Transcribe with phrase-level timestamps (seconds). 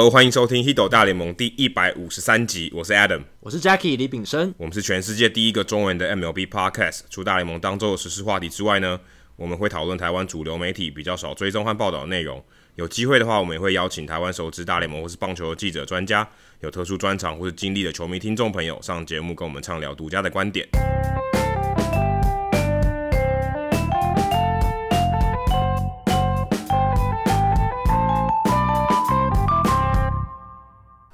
[0.00, 7.00] Hello，欢迎收听《h i d o 大联盟》第一百五十三集，我是 Adam，我是 Jackie 李炳生，我们是全世界第一个中文的 MLB Podcast。
[7.10, 8.98] 除大联盟当周的时事话题之外呢，
[9.36, 12.42] 我们会讨论台湾主流媒体比较少追踪和报道的内容。
[12.76, 16.26] 有机会的话，我们也会邀请台湾熟知大联盟或是棒球的记者、专家，
[16.60, 20.66] 有特殊专长或是经历的球迷听众朋友上节目，跟我们畅聊独家的观点。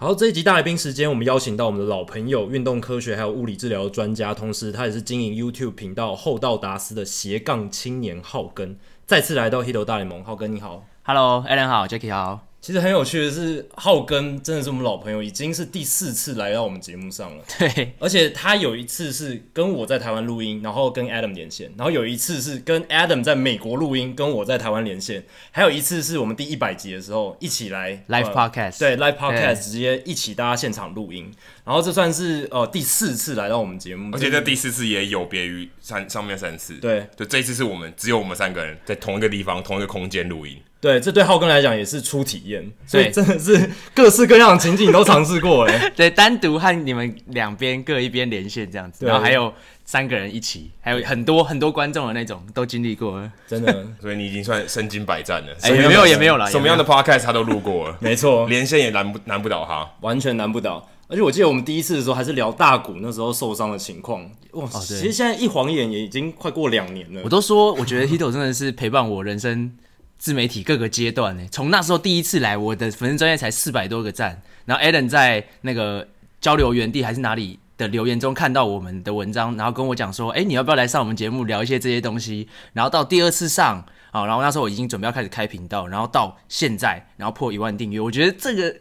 [0.06, 10.22] 好，这一集大来宾时间，我们邀请到我们的老朋友，运动科学还有物理治疗专家，同时他也是经营 YouTube 频道厚道达斯的斜杠青年浩根，再次来到 Hito 大联盟。
[10.22, 12.45] 浩根你好，Hello，Alan 好，Jackie 好。
[12.66, 17.44] 其实很有趣的是，浩根真的是我们老朋友，已经是第四次来到我们节目上了。
[17.60, 31.30] 对，而且他有一次是跟我在台湾录音，然后跟 Adam 连线，然后有一次是跟 Adam 在美国录音，跟我在台湾连线，还有一次是我们第一百集的时候一起来 Live Podcast，对 Live Podcast 直接一起大家现场录音。
[31.64, 36.74] 然后这算是呃第四次来到我们节目，而且这第四次也有别于三上面三次。
[36.78, 40.60] 对，就这一次是我们只有我们三个人在同一个地方、同一个空间录音。
[40.86, 45.72] 对，这对浩根来讲也是初体验，所以真的是各式各样的情景都尝试过了。
[45.96, 49.52] 对，单独和你们两边各一边连线这样子，然后还有
[49.84, 53.84] 三个人一起，还有很多很多观众的那种都经历过了，真的。
[54.00, 55.48] 所以你已经算身经百战了。
[55.62, 60.88] 哎，没有也没有了，什么样的 podcast 他都录过了， 没错，连线也难不难不倒他，完全难不倒。
[61.08, 67.20] 而且我记得我们第一次的时候还是聊大谷那时候受伤的情况，哇，哦、其实现在一晃眼也已经快过两年了。
[67.24, 69.72] 我都说，我觉得 Hito 真的是陪伴我人生
[70.18, 71.44] 自媒体各个阶段呢。
[71.50, 76.06] 从那时候第一次来，我的粉丝专业才四百多个赞，然后 Alan 在那个
[76.40, 82.48] 交流园地还是哪里的留言中看到我们的文章，然后跟我讲说，哎，你要不要来上我们节目聊一些这些东西？
[82.72, 88.76] 然后到第二次上，啊，然后那时候我已经准备要开始开频道，然后到现在，然后破一万订阅，我觉得这个。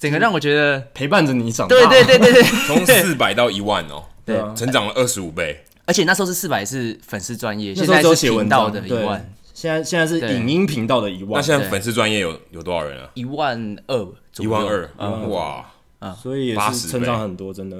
[0.00, 5.62] 整个让我觉得陪伴着你长大，对对对对对， 从四百到一万哦，对，成长了二十五倍。
[5.84, 9.30] 而且那时候是四百是粉丝专业，现在是频道的一万，
[9.60, 11.32] 现在现在是影音频道的一万。
[11.34, 13.10] 那现在粉丝专业有有多少人啊？
[13.12, 14.88] 一万二，一万二，
[15.28, 15.66] 哇
[15.98, 17.76] 啊，所以也是成长很多，真的。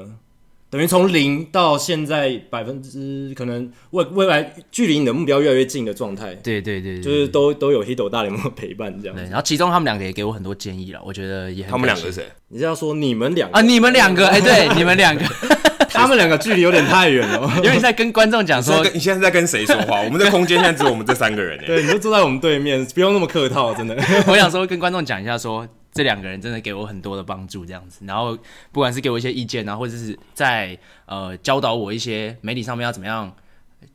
[0.68, 9.16] 等于从零到现在百分之可能未未来距离你的目标越来越近的状态，对对对，就是都都有 Hito 大联盟的陪伴这样。
[9.16, 11.70] 对，然后其中他们两个也给我很多建议了，我觉得也很。
[11.70, 12.26] 他们两个是谁？
[12.48, 13.62] 你是要说你们两个啊？
[13.62, 14.28] 你们两个？
[14.28, 15.24] 哎，对，你们两个，
[16.00, 17.50] 他们两个距离有点太远了。
[17.62, 20.00] 因为你在跟观众讲说，你现在在跟谁说话？
[20.04, 21.58] 我们的空间现在只有我们这三个人。
[21.66, 23.96] 对，你就坐在我们对面，不用那么客套，真的。
[24.26, 25.68] 我想说跟观众讲一下说。
[25.92, 28.38] 这两个人真的给我很多的帮助，这样子，然后
[28.70, 33.34] 不管是给我一些意见啊，或者是在呃教导我一些媒体上面要怎么样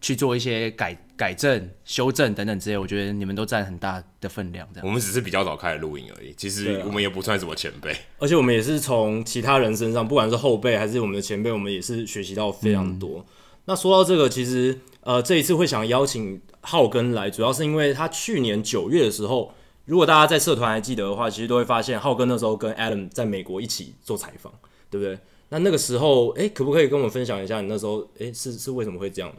[0.05, 4.67] 去做一些改改正、修正等等之类，我觉得你们都占很大的分量。
[4.71, 13.17] 这样，我们只是比较早开始录音而已，其实我们也不算什么前辈，而且我们也是从其他人身上，不管是后辈还是我们的前辈，我们也是学习到非常多。
[13.17, 13.25] 嗯、
[13.65, 19.51] 那说到这个，其实呃这一次会想邀请浩根来，主要是因为他去年九月的时候。
[19.85, 24.51] 如果大家在社团还记得的话，其实都会发现浩根那时候跟 Adam 在美国一起做采访，
[24.89, 25.15] 对不对？
[25.49, 29.31] 那那个时候，诶，可不可以跟我们分享一下你那时候，诶，是是为什么会这样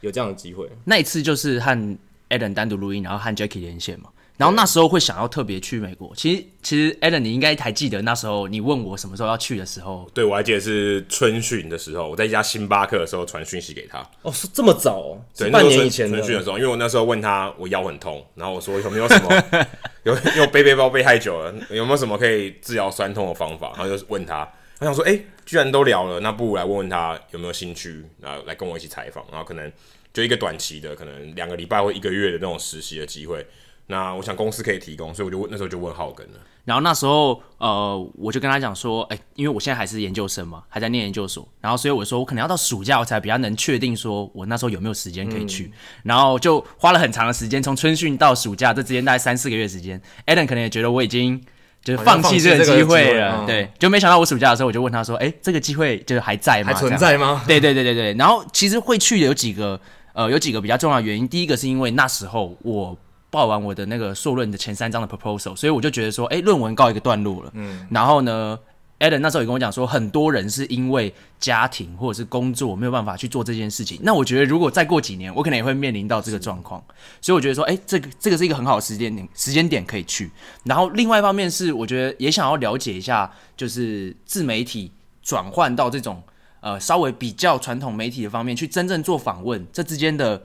[0.00, 0.68] 有这样的机会？
[0.84, 1.98] 那一次就是和
[2.30, 4.10] Allen 单独录音，然后和 Jackie 连线嘛。
[4.36, 13.98] 然后那时候会想要特别去美国，其实其实 Alan 你应该还记得那时候你问我什么时候要去的时候，对，我还记得是春训的时候，我在一家星巴克的时候传讯息给他。
[14.22, 15.20] 哦，是这么早哦？
[15.36, 19.66] 对，半年以前春训的时候，因为我那时候问他我腰很痛，然后我说有没有什么
[20.04, 23.72] 有因为背背包背太久了，有没有什么可以治疗酸痛的方法？
[23.76, 24.48] 然后就问他，
[24.80, 29.72] 我想说哎，居然都聊了，那不如来问问他有没有兴趣，然后来跟我一起采访，然后可能
[30.12, 33.46] 就一个短期的，可能两个礼拜或一个月的那种实习的机会。
[33.90, 36.34] 那我想公司可以提供，所以我就问那时候就问浩根了。
[36.66, 45.64] 然后那时候呃，我就跟他讲说，哎、欸，因为我现在还是研究生嘛，还在念研究所，然后所以我说我可能要到暑假我才比较能确定说我那时候有没有时间可以去。
[45.64, 45.72] 嗯、
[46.04, 49.98] 然后就花了很长的时间，从春训到暑假这之间大概三四个月时间。
[50.26, 51.42] Alan 可能也觉得我已经
[51.88, 56.72] 就是放弃这个机会了，对，就没想到我暑假的时候我就问他说，哎、欸，这个机会就是还在吗？
[56.72, 57.42] 还存在吗？
[57.46, 58.14] 对对对对对。
[58.14, 59.80] 然后其实会去的有几个
[60.12, 62.96] 呃有几个比较重要的原因，第一个是因为那时候我。
[63.30, 67.50] 报完我的那个硕论的前三章的 proposal，所以我就觉得说，哎，论文告一个段落了。
[67.52, 68.58] 嗯，然后呢
[68.98, 73.98] ，Alan 那时候也跟我讲说，很多人是因为家庭或者是工作没有办法去做这件事情。
[74.02, 76.82] 那我觉得，如果再过几年，我可能也会面临到这个状况。
[77.20, 80.30] 所以我觉得说，哎，这个这个是一个很好的时间点，时间点可以去。
[80.64, 84.90] 然后另外一方面是，我觉得也想要了解一下，就是自媒体
[85.22, 86.22] 转换到这种
[86.60, 90.44] 呃稍微比较传统媒体的方面去真正做访问，这之间的。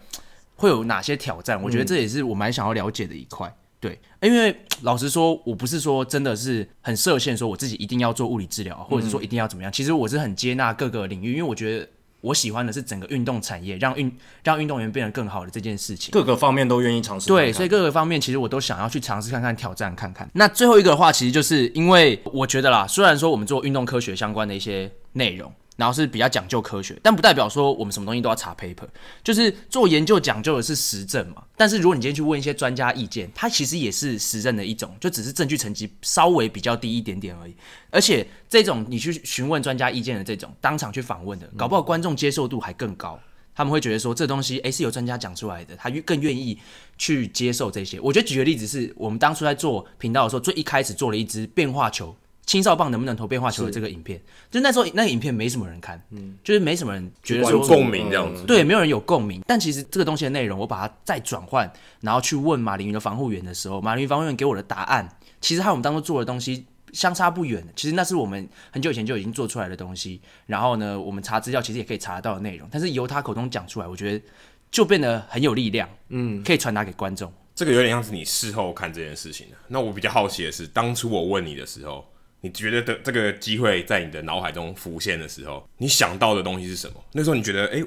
[0.56, 1.62] 会有哪些挑战？
[1.62, 3.54] 我觉得这也是我蛮想要了解的一块。
[3.84, 9.70] 对，因为老实说，我不是说真的是很设限，说我自己一定要做物理治疗，或者是说一定要怎么样。
[9.70, 11.86] 嗯、其实我是很接纳各个领域，因为我觉得
[12.22, 14.10] 我喜欢的是整个运动产业，让运
[14.42, 17.28] 让运动员变得更好的这件事情，各个方面都愿意尝试。
[17.28, 20.30] 对，所以各个方面其实我都想要去尝试看看，挑战看看。
[20.34, 25.52] 那最后一个的话，其实就是因为我觉得啦，虽然说我们做运动科学相关的一些内容。
[25.76, 28.88] 然后是比较讲究科学，但不代表说我们什么东西都要查 paper，
[29.24, 31.44] 就是做研究讲究的是实证嘛。
[31.58, 37.56] 但是如果你今天去问一些专家意见，它其实也是实证的一种，就只是证据层级稍微比较低一点点而已。
[37.90, 43.20] 而且这种你去询问专家意见的这种，当场去访问的，搞不好观众接受度还更高，
[43.56, 46.58] 他们会觉得说这东西诶是由专家讲出来的，他更愿意
[46.98, 48.00] 去接受这些。
[48.00, 52.16] 我觉得举个例子是我们当初在做频道的时候，最一开始做了一支变化球。
[52.46, 59.42] 青少棒能不能投变化球的这个影片，就那时候那个影片没什么人看，嗯，就是没什么人觉得说有共鸣这样子，对，没有人有共鸣。
[59.48, 67.66] 但其实这个东西的内容，我把它再转换，然后去问马林鱼的防护员的时候，马林鱼防护员给我的答案，其实和我们当初做的东西相差不远。
[67.78, 74.26] 其实那是我们很久以前就已经做出来的东西，然后呢，我们查资料其实也可以查得到的内容，但是由他口中讲出来，我觉得
[74.70, 77.32] 就变得很有力量，嗯，可以传达给观众。
[77.56, 79.56] 这个有点像是你事后看这件事情的。
[79.70, 82.06] 那我比较好奇的是，当初我问你的时候。
[82.44, 86.96] 你觉得的这个机会在你的脑海中浮现的时候，你想到的东西是什么？
[87.14, 87.86] 那时候你觉得，哎、欸，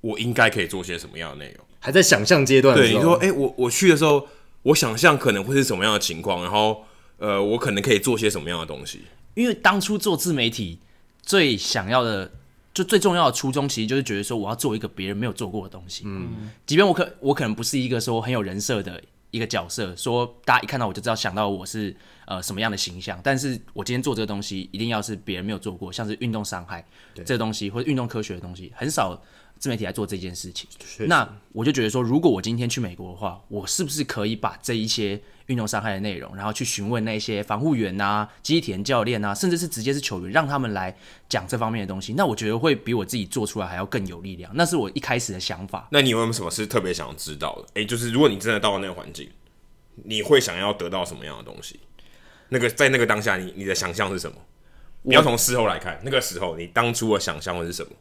[0.00, 1.66] 我应该可以做些什么样的内容？
[1.80, 2.76] 还在想象阶段。
[2.76, 4.28] 对，你说，哎、欸，我我去的时候，
[4.62, 6.84] 我想象可能会是什么样的情况，然后，
[7.18, 9.00] 呃，我可能可以做些什么样的东西？
[9.34, 10.78] 因为当初做自媒体
[11.20, 12.30] 最想要的，
[12.72, 16.04] 就最重要的初衷，其实就是觉得说，我要做一个别人没有做过的东西。
[16.06, 19.02] 嗯，即便我可我可能不是一个说很有人设的
[19.32, 21.96] 一个角色，说大家一看到我就知道想到我是。
[22.26, 23.18] 呃，什么样的形象？
[23.22, 26.84] 但是我今天做这个东西，一定要是别人没有做过，像是运动伤害
[27.14, 29.20] 这个东西，或者运动科学的东西，很少
[29.58, 30.68] 自媒体来做这件事情。
[31.06, 40.94] 那我就觉得说，如果我今天去美国的话，我是不是可以把这一些运动伤害的内容，然后去询问那些防护员啊、机体教练啊，甚至是直接是球员，让他们来
[41.28, 42.12] 讲这方面的东西？
[42.14, 44.50] 那我觉得会比我自己做出来还要更有力量。
[44.54, 45.86] 那是我一开始的想法。
[45.92, 47.62] 那你有没有什么是特别想要知道的？
[47.74, 49.30] 诶、欸，就是如果你真的到了那个环境，
[50.04, 51.80] 你会想要得到什么样的东西？
[52.48, 54.36] 那个在那个当下你，你你的想象是什么？
[55.02, 57.92] 你要从事后来看，那个时候你当初的想象会是什么？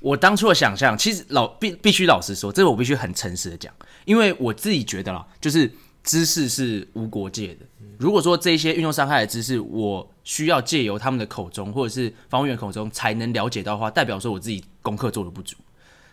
[0.00, 3.72] 我当初的想象，其实老必必须老实说，这个我必须很诚实的讲，
[4.04, 5.72] 因为我自己觉得啦，就是
[6.04, 7.66] 知识是无国界的。
[7.98, 15.56] 如果说这些运动伤害的知识，我需要借由他们的口中或者是防护员口中才能了解到的话，代表说我自己功课做的不足。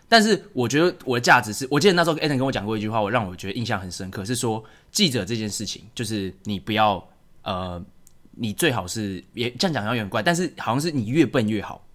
[0.08, 7.06] 但是我觉得我的价值是，我记得那时候 Adam 跟我讲过一句话，我让我觉得印象很深刻，是说记者这件事情，就是你不要。
[7.46, 7.80] 呃，
[8.32, 11.86] 你最好是也这样讲，好像有点怪，但是好像是你越笨越好，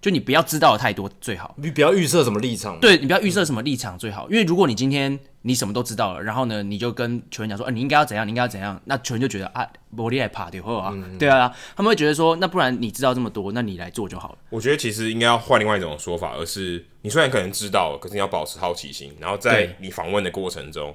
[0.00, 14.38] 就你不要知道的太多最好，你不要预设什么立场，对，你不要预设什么立场最好，嗯、因为如果你今天你什么都知道了，然后呢，你就跟球员讲说，呃，你应该要怎样，你应该要怎样，那球员就觉得啊，我厉害怕对或啊，对啊，他们会觉得说，那不然你知道这么多，那你来做就好了。
[14.50, 20.94] 我觉得其实应该要换另外一种说法，而是你虽然可能知道，可是你要保持好奇心，然后在你访问的过程中，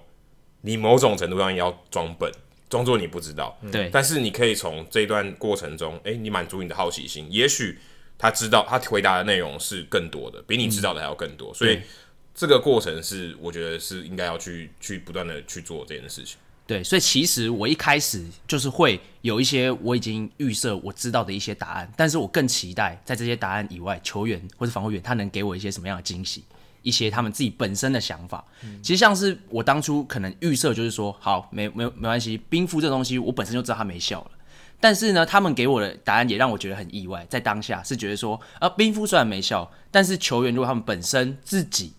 [0.61, 2.31] 你某种程度上也要装笨。
[2.69, 7.27] 装作你不知道，对，但是你可以从这一段过程中，哎、欸，你满足你的好奇心。
[7.29, 7.77] 也许
[8.17, 11.51] 他知道，他回答的内容是更多的，比你知道的还要更多。
[11.51, 11.79] 嗯、所以
[12.33, 16.37] 这个过程是，我觉得是应该要去去不断的去做这件事情。
[16.67, 26.43] 对，所以其实我一开始就是会有一些我已经预设我知道的一些答案，但是我更期待在这些答案以外，球员或者防护员他能给我一些什么样的惊喜。
[26.85, 34.31] 一些他们自己本身的想法，嗯、其实像是我当初可能预设就是说，好，没没没关系，冰敷这东西我本身就知道它没效了。
[34.79, 41.93] 但是呢，他们给我的答案也让我觉得很意外，在当下是觉得说，啊，冰敷虽然没效，但是球员如果他们本身自己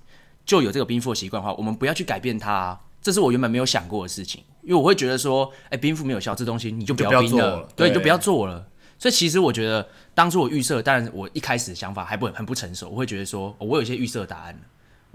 [0.45, 4.43] 就有这个冰敷的习惯的话，我们不要去改变它，啊，这是我原本没有想过的事情。
[4.62, 8.66] 因为我会觉得说，哎、欸，冰敷没有效，这东西你就不要冰了，了对，对，你就不要做了。
[8.99, 14.59] 所以其实我觉得，当初我预设，当然我一开始的想法还不很不成熟，我会觉得说，我有一些预设的答案。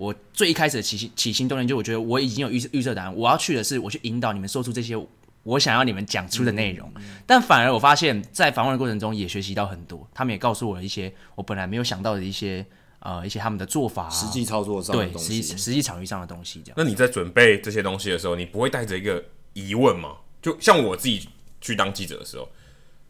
[0.02, 4.98] 我最一开始的起心起心动念，就我觉得我已经有预预设答案，我要去的是我去引导你们说出这些
[5.44, 6.92] 我想要你们讲出的内容。
[6.96, 12.66] 嗯嗯、但反而我发现，在访问的过程中也学习到很多，他们也告诉我了一些我本来没有想到的一些
[12.98, 16.64] 呃一些他们的做法、啊，实际操作上的东西，对，实际实际场域上的东西。
[16.66, 16.76] 这样。
[16.76, 20.16] 那你在准备这些东西的时候，你不会带着一个疑问吗？
[20.42, 21.30] 就像我自己
[21.62, 22.50] 去当记者的时候，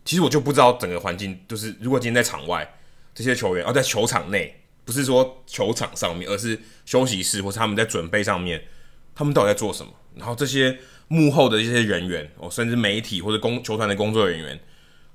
[0.04, 2.70] 其实我就不知道整个环境，就是如果今天在场外
[3.16, 4.58] 这些球员，而在球场内。
[4.92, 8.62] 不是说球场上面，而是休息室，或是他们在准备上面，
[9.16, 9.94] 他们到底在做什么？
[10.16, 14.60] 然后这些幕后的一些人员，哦，甚至媒体或者工球团的工作人员，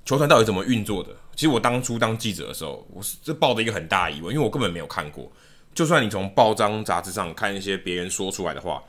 [0.07, 1.11] 球团到底怎么运作的？
[1.35, 5.31] 其实我当初当记者的时候，我是这抱着一个很大疑问，因为我根本没有看过。
[5.75, 8.83] 就算你从报章杂志上看一些别人说出来的话，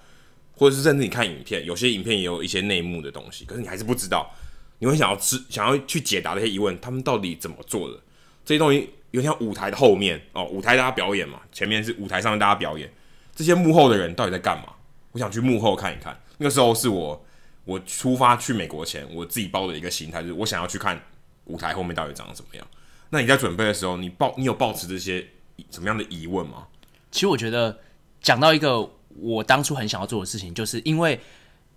[0.53, 4.34] 或者是甚至你看影片，有些影片也有一些内幕的东西，可是你还是不知道，
[4.79, 8.00] 你会想要知想要去解答这些疑问，他们到底怎么做的？
[8.46, 12.92] 这些东西有点像舞台的后面哦，舞台大家表演嘛，前面是舞台上面大家表演，
[13.36, 14.74] 这些幕后的人到底在干嘛？
[15.12, 16.20] 我想去幕后看一看。
[16.38, 17.26] 那个时候是我
[17.66, 21.02] 我出发去美国前，我自己抱的一个心态，就是我想要去看
[21.46, 22.68] 舞台后面到底长得怎么样。
[23.10, 25.26] 那你在准备的时候，你抱你有抱持这些
[25.72, 26.68] 什么样的疑问吗？
[27.12, 27.80] 其实我觉得
[28.22, 28.92] 讲到一个。
[29.20, 31.20] 我当初很想要做的事情，就是因为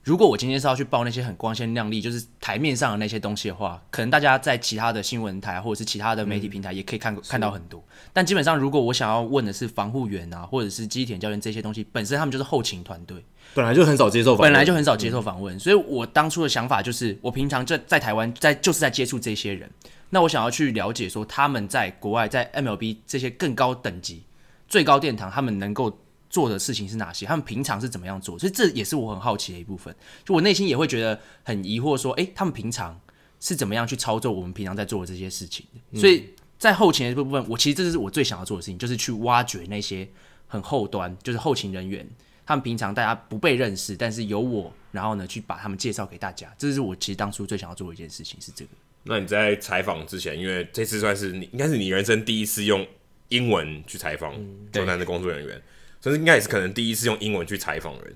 [0.03, 7.85] 如果我今天是要去报那些很光鲜亮丽，就是台面上的那些东西的话，可能大家在其他的新闻台或者是其他的媒体平台也可以看、嗯、看到很多。
[8.13, 15.55] 但基本上，如果我想要问的是防护员啊，或者是机田教练这些东西，本身他们就是后勤团队，本来就很少接受访问，本来就很少接受访问。
[15.55, 19.71] 嗯、所以我当初的想法就是，我平常就在台湾，在就是在接触这些人，
[20.09, 24.25] 那我想要去了解说他们在国外在 MLB 这些更高等级、
[24.67, 25.99] 最高殿堂，他们能够。
[26.31, 27.27] 做的事情是哪些？
[27.27, 28.39] 他们平常是怎么样做？
[28.39, 29.95] 所以这也是我很好奇的一部分。
[30.25, 32.99] 就我内心也会觉得很疑惑，说，诶，他们平常
[33.41, 35.67] 是怎么样去操作我们平常在做的这些事情？
[35.97, 40.09] 所以在后勤的部分，我其实这是我最想要做的事情，就是去挖掘那些
[40.47, 42.09] 很后端，就是后勤人员，
[42.47, 46.55] 他们平常大家不被认识，但是有我，然后呢去把他们介绍给大家。
[46.57, 48.71] 这是我其实当初最想要做的一件事情，是这个。
[49.03, 52.87] 那你在采访之前，因为这次算是你应该是你人生第一次用
[53.31, 54.33] 英文去采访
[54.73, 55.61] 球团的工作人员。
[56.01, 58.15] 甚至应该也是可能第一次用英文去采访人。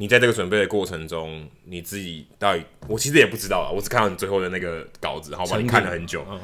[0.00, 5.58] 你在这个准备的过程中，你自己到底，我其实也不知道啊，我只看到你最后的那个稿子，好吧？
[5.58, 6.24] 你看了很久。
[6.30, 6.40] 嗯。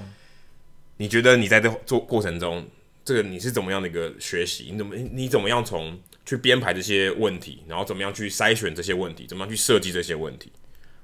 [0.97, 2.67] 你觉得你在这做过程中，
[3.05, 4.71] 这个你是怎么样的一个学习？
[4.73, 10.51] 你怎么你怎么样从去编排这些问题，然后怎么样去筛选这些问题，怎么样去设计这些问题？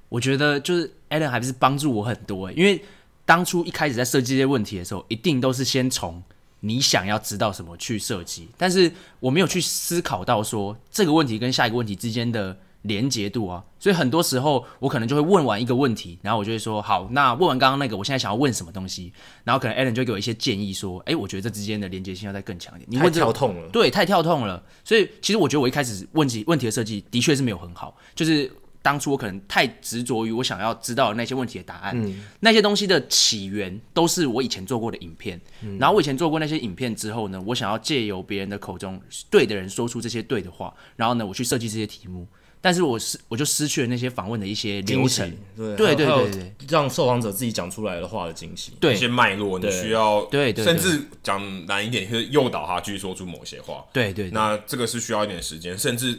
[0.09, 2.83] 我觉得就是 Alan 还是帮助我很多欸，因为
[3.25, 6.21] 当初一开始在设计这些问题的时候，一定都是先从。
[6.61, 19.13] 你想要知道什么去设计，但是我没有去思考到说这个问题跟下一个问题之间的连结度啊，所以很多时候我可能就会问完一个问题，然后我就会说好，那问完刚刚那个，我现在想要问什么东西，
[19.45, 22.89] 然后可能 Alan 就会给我一些建议说，哎，我觉得这之间的连接性要再更强一点。
[22.91, 28.51] 你问太跳痛了，对，太跳痛了，所以其实我觉得我一开始问题问题的设计的确是没有很好，就是。
[28.83, 42.27] 当初我可能太执着于我想要知道的那些问题的答案，嗯、那些东西的起源都是我以前做过的影片，嗯、然后我以前做过那些影片之后呢，我想要借由别人的口中对的人说出这些对的话，然后呢，我去设计这些题目，
[42.63, 48.95] 但是我失我就失去了那些访问的一些流程，对对对对对，让受访者自己讲出来的话的惊喜，对。
[48.95, 56.19] 一些脉络，你需要对对，甚至讲难一点，就是诱导他去说出某些话，对对，那这个是需要一点时间，甚至。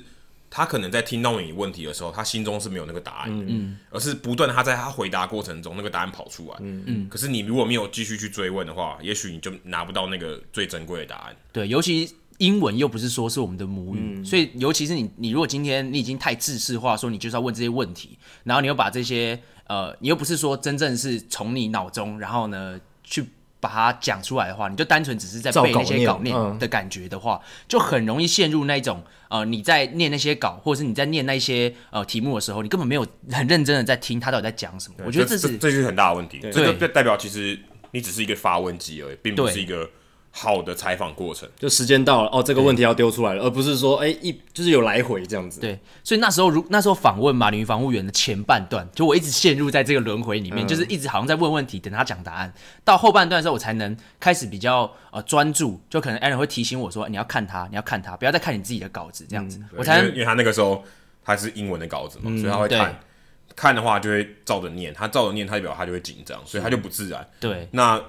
[0.54, 7.08] 他可能在听到你问题的时候，他心中是没有那个答案的，嗯，而是不断他在他回答过程中那个答案跑出来，嗯嗯。
[7.10, 11.36] 可是你如果没有继续去追问的话，也许你就拿不到那个最珍贵的答案。
[11.54, 23.26] 对，尤其英文又不是说是我们的母语，嗯、所以尤其是你，你如果今天你已经太制式化，说你就是要问这些问题，然后你又把这些呃，你又不是说真正是从你脑中，然后呢去。
[23.62, 34.96] 把它讲出来的话，你就单纯只是在背那些稿念的感觉的话，嗯、就很容易陷入那种呃，你在念那些稿，或者是你在念那些呃题目的时候，你根本没有很认真的在听他到底在讲什么。
[35.06, 36.40] 我觉得这是这就是很大的问题。
[36.52, 37.58] 这就代表其实
[37.92, 39.90] 你只是一个发问机而已，并不是一个。
[40.34, 45.60] 好的采访过程，就时间到了哦，这个问题要丢出来了，而不是说哎一就是有来回这样子。
[45.60, 52.54] 对，所以那时候如那时候访问马林鱼防务员的前半段，就我一直陷入在这个轮回里面，嗯、就是一直好像在问问题，等他讲答案。
[52.86, 59.58] 到后半段的时候，我才能开始比较呃专注，就可能艾伦会提醒我说，你要看他，你要看他，不要再看你自己的稿子这样子。
[59.60, 60.82] 嗯、我才能因为，因为他那个时候
[61.26, 63.00] 他是英文的稿子嘛，嗯、所以他会看
[63.54, 67.28] 看的话就会照着念，他照着念，他就表他就会紧张，所以他就不自然。
[67.38, 68.02] 对，那。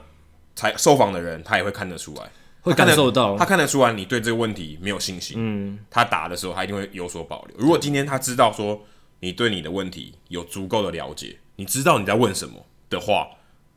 [0.55, 2.31] 才受访的人，他也会看得出来，
[2.61, 5.37] 会感受到，他看得出来你对这个问题没有信心。
[5.39, 7.57] 嗯，他答的时候，他一定会有所保留。
[7.59, 8.81] 如果今天他知道说
[9.21, 13.29] 你对你的问题有足够的了解，你知道你在问什么的话，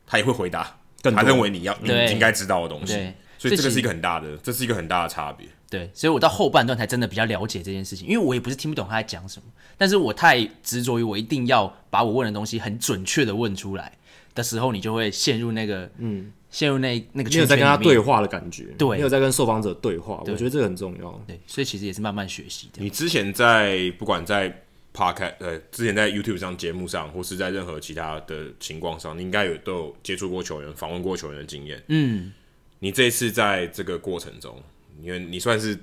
[0.06, 3.12] 他也会回答他认为你要你应该知道的东西。
[3.38, 5.46] 所以这个是一个很大的，这是一个很大的差别。
[5.68, 9.44] 对，所以我到后半段才真的比较了解这件事情，因为我也不是听不懂他在讲什么，
[9.76, 13.92] 但是我太执着于我一定要把我问的东西很准确的问出来
[14.36, 16.32] 的时候，你就会陷入那个嗯。
[16.48, 21.22] 陷入那那个圈圈，没有在跟他对话的感觉，对，没有在跟受访者对话，对我觉得这个很重要。
[21.26, 22.82] 对，所以其实也是慢慢学习的。
[22.82, 24.62] 你之前在不管在
[24.94, 31.82] Podcast 呃，之前在 YouTube 上节目上，或是在任何其他的情况上，你应该有都有接触过球员、访问过球员的经验。
[31.88, 32.32] 嗯，
[32.78, 34.58] 你这一次在这个过程中，
[35.02, 35.78] 因为你算是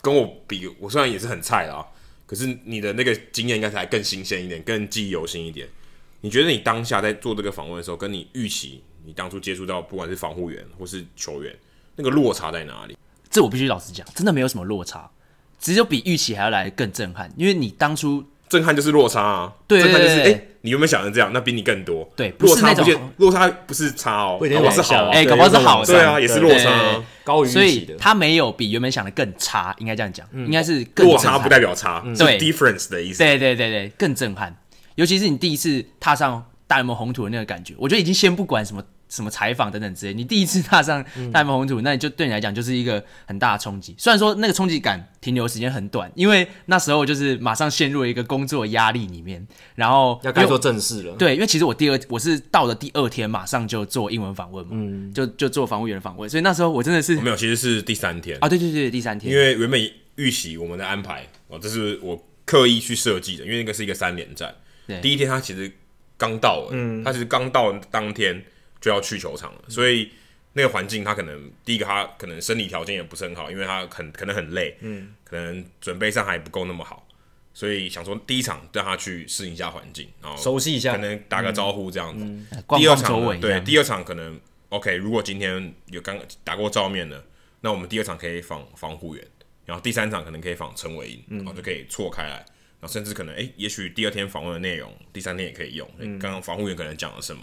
[0.00, 1.84] 跟我比，我虽然也是很菜啦，
[2.24, 5.66] 可是你的那个经验应该才更新鲜一点，更记忆犹新一点。
[6.24, 8.82] 你觉得你当下在做这个访问的时候，跟你预期？
[9.04, 11.54] 你当初接触到不管是防护员或是球员，
[11.96, 12.96] 那个落差在哪里？
[13.28, 15.10] 这我必须老实讲，真的没有什么落差。
[15.60, 21.30] 只有比预期还要来更震撼，因为你当初震撼就是落差啊，对对对对震撼就是哎、欸，你有没有想成这样？
[21.34, 27.96] 那比你更多，对，不落是那种差不见，落差不是差哦，不一定搞不好是好，哎、对搞不好是好的，对啊，也是落差啊、对高于所以预期的。
[27.96, 33.18] 他没有比原本想的更差，应该这样讲，应该是更落差不代表差，是对 difference 的意思。
[33.18, 34.56] 对对对对，更震撼。
[34.94, 43.94] 尤其是你第一次踏上大联盟红土的那个感觉，我觉得已经先不管什么什么采访等等之类，你第一次踏上大联盟红土，那你就对你来讲就是一个很大的冲击。
[43.98, 51.14] 虽然说那个冲击感停留时间很短，因为那时候就是马上陷入了一个工作压力里面，然后要该做正事了。
[51.16, 59.80] 对，因为其实我第二我是到了第二天马上就做英文访问嘛，嗯，就就做防务员的访问，所以那时候我真的是没有，其实是第三天啊，对对对，第三天，因为原本
[60.16, 64.52] 预习我们的安排哦，这是我刻意去设计的，因为那个是一个三连战。
[64.86, 65.00] 对。
[65.00, 65.70] 第一天他其实
[66.16, 68.44] 刚到了，嗯，他其实刚到当天
[68.80, 70.10] 就要去球场了，所以
[70.52, 77.06] 那个环境他可能第一个他可能生理条件也不是很好，因为他很可能很累，嗯，可能准备上还不够那么好，
[77.52, 80.92] 所以想说第一场让他去适应一下环境，然后熟悉一下。
[80.92, 82.24] 可能打个招呼这样子。
[82.76, 84.38] 第二场对，第二场可能
[84.68, 87.24] OK，如果今天有刚打过照面的，
[87.60, 89.26] 那我们第二场可以访防护员，
[89.64, 92.44] 然后第三场可能可以访陈伟英，然后就可以错开来。
[92.86, 95.88] 甚至可能，哎，也许第二天访问的内容，第三天也可以用。
[96.20, 97.42] 刚刚防护员可能讲了什么，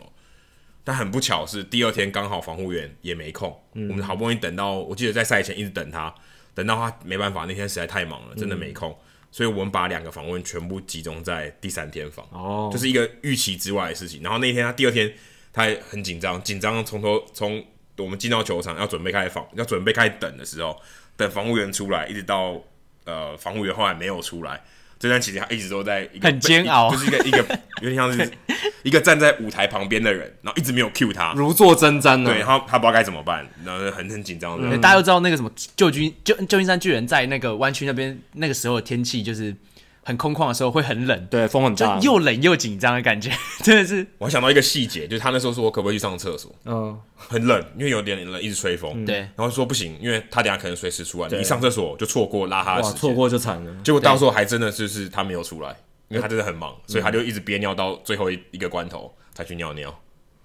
[0.84, 3.50] 但很不巧是第二天刚好防护员也没空。
[3.74, 6.14] 我们好不容易等到，我记得在赛前一直等他，
[6.54, 8.98] 等到他没办法，那天实在太忙了，真的没空，
[9.32, 12.26] 所以我们把两个访问全部集中在第三天访。
[12.32, 14.22] 哦，就是一个预期之外的事情。
[14.24, 15.14] 然后那天他第二天
[15.54, 17.64] 他还很紧张，紧张从头从
[17.98, 20.82] 我们进到球场要准备开始访，要准备开始等的时候，
[21.16, 22.60] 等防护员出来，一直到
[23.06, 24.64] 呃防护员后来没有出来。
[25.02, 27.38] 这段期间，他一直都在一个很煎熬，就是一个一个
[27.82, 28.32] 有点像是
[28.84, 32.32] 一个站在舞台旁边的人，然后一直没有 cue 他，如坐针毡呢。
[32.32, 34.80] 对，他他不知道该怎么办，然后很很紧张、嗯。
[34.80, 39.56] 大家都知道那个什么旧金旧旧金山巨人在那个湾区那边，那个时候的天气就是
[40.12, 43.32] 很空旷的时候会很冷，对，风很大，又冷又紧张的感觉，
[43.64, 44.06] 真的是。
[44.18, 53.74] 我还想到一个细节，就是他那时候说我可不可以去上厕所，嗯，很冷，因为有点冷，一直吹风，对，然后说不行，因为他等下可能随时出来，你一上厕所就错过拉哈的时间，错过就惨了。
[53.84, 55.76] 结果到时候还真的就是他没有出来，
[56.10, 59.98] 因为他真的很忙，所以他就一直憋尿到最后一一个关头才去尿尿。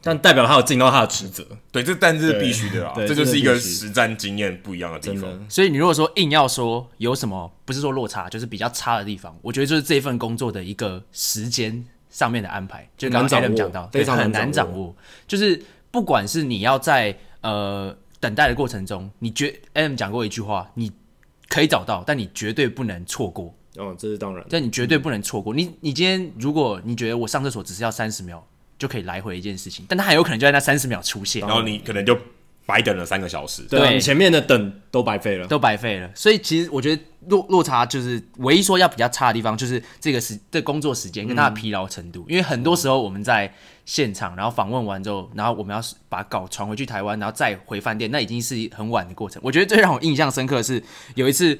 [0.06, 5.50] 但代表他有尽到他的职责，对，这但是必须的啦，对这就是一个实战经验不一样的地方。
[5.50, 14.94] 所以你如果说硬要说有什么，不是说落差，就是比较差的地方，我觉得就是这份工作的一个时间上面的安排，就刚刚 Adam 讲到，非常很难掌握。
[15.26, 20.92] 就是不管是你要在呃等待的过程中，你觉 Adam 讲过一句话，你
[21.48, 23.52] 可以找到，但你绝对不能错过。
[23.76, 25.52] 哦，这是当然，但你绝对不能错过。
[25.52, 28.46] 你你今天如果你觉得我上厕所只是要三十秒。
[28.78, 32.18] 就可以来回一件事情，但他很有可能就在那三十秒出现，然后你可能就
[32.66, 36.10] 白等了三个小时，对，对你前面的等都白费了，都白费了。
[36.14, 42.32] 所以其实我觉得落落差就是唯一说要比较差的地方，就是这个时的、工作时间跟他的疲劳程度、嗯。
[42.32, 43.52] 因为很多时候我们在
[43.84, 49.40] 现场，然后访问完之后，然后我们要把稿传回去台湾，然后再回饭店，那已经是很晚的过程。
[49.44, 50.82] 我觉得最让我印象深刻的是
[51.14, 51.56] 有一次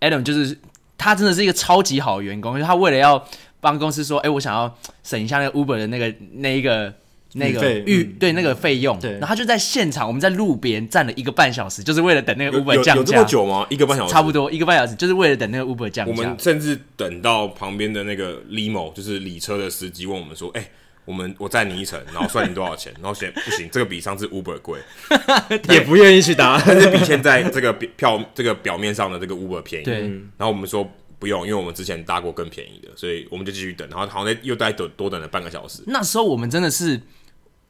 [0.00, 0.58] ，Adam 就是
[0.98, 3.26] 他真的是一个超级好的员工，因为他为了要。
[3.60, 6.92] 帮公司说，哎、欸，我想要省一下那个 Uber 的那个那一个
[7.34, 12.96] 那个预、嗯、对那个费用，对，然后他就在现场，我们在路边站了一个半小时，就是为了等那个 Uber 降价。
[12.96, 13.66] 有，这么久吗？
[13.68, 16.12] 一个半小时，差不多一个半小时，就是为了等那个 Uber 降价。
[16.12, 20.70] 我们甚至等到旁边的那个 Limo，就是礼车的司机问我们说，哎、欸，
[21.04, 22.92] 我们我载你一程，然后算你多少钱？
[23.02, 24.80] 然后嫌不行，这个比上次 Uber 贵，
[25.68, 29.84] 也不愿意去搭， 但是比现在这个票这个表面上的这个 Uber 便宜。
[29.84, 30.00] 对，
[30.38, 30.90] 然后我们说。
[31.18, 33.88] 不用，因为我们之前搭过更便宜的，所以我们就继续等。
[33.88, 35.82] 然后好像又再等多等了半个小时。
[35.86, 37.00] 那时候我们真的是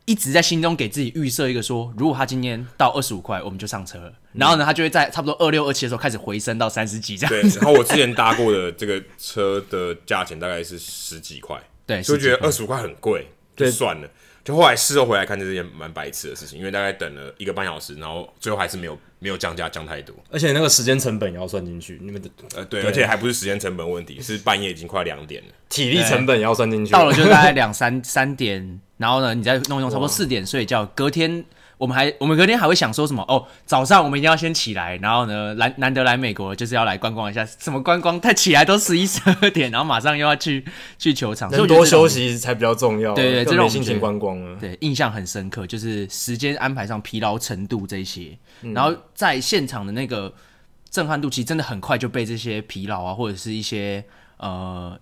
[0.04, 4.12] 一直在心中给自己预设一个说，如果他今天到二十五块，我们就上车了。
[4.32, 7.30] 然后呢，他就会在差不多二六二七的时候开始回升到三十几这样。
[7.30, 14.08] 对，然后我之前搭过的这个车的价钱大概是十几块， 对，就觉得二十五块很贵，就算了。
[14.46, 21.98] 就后来事后回来看，这是件蛮白痴的事情，因为大概等了一个半小时，然后最后还是没有没有降价降太多，而且那个时间成本也要算进去。
[22.00, 26.92] 你们的呃对，对，而且还不是时间成本问题，是半夜已经快两点了，体力成本也要算进去。
[26.92, 31.44] 到了就大概两三三点，然后呢，你再弄一弄，差不多四点睡觉，隔天。
[31.78, 33.22] 我们还，我们隔天还会想说什么？
[33.28, 37.44] 哦，早上我们一定要先起来，然后呢，难难得来美国，就是要来观光一下。
[37.44, 38.18] 什么观光？
[38.18, 40.64] 他起来都十一十二点，然后马上又要去
[40.98, 43.12] 去球场，所以多休息才比较重要。
[43.12, 44.58] 对对，这种心情观光了。
[44.58, 48.38] 对，印象很深刻，就是时间安排上疲劳程度这些，
[48.74, 50.32] 然后在现场的那个
[50.88, 54.02] 震撼度，其实真的很快就被这些疲劳啊，或者是一些
[54.38, 54.98] 呃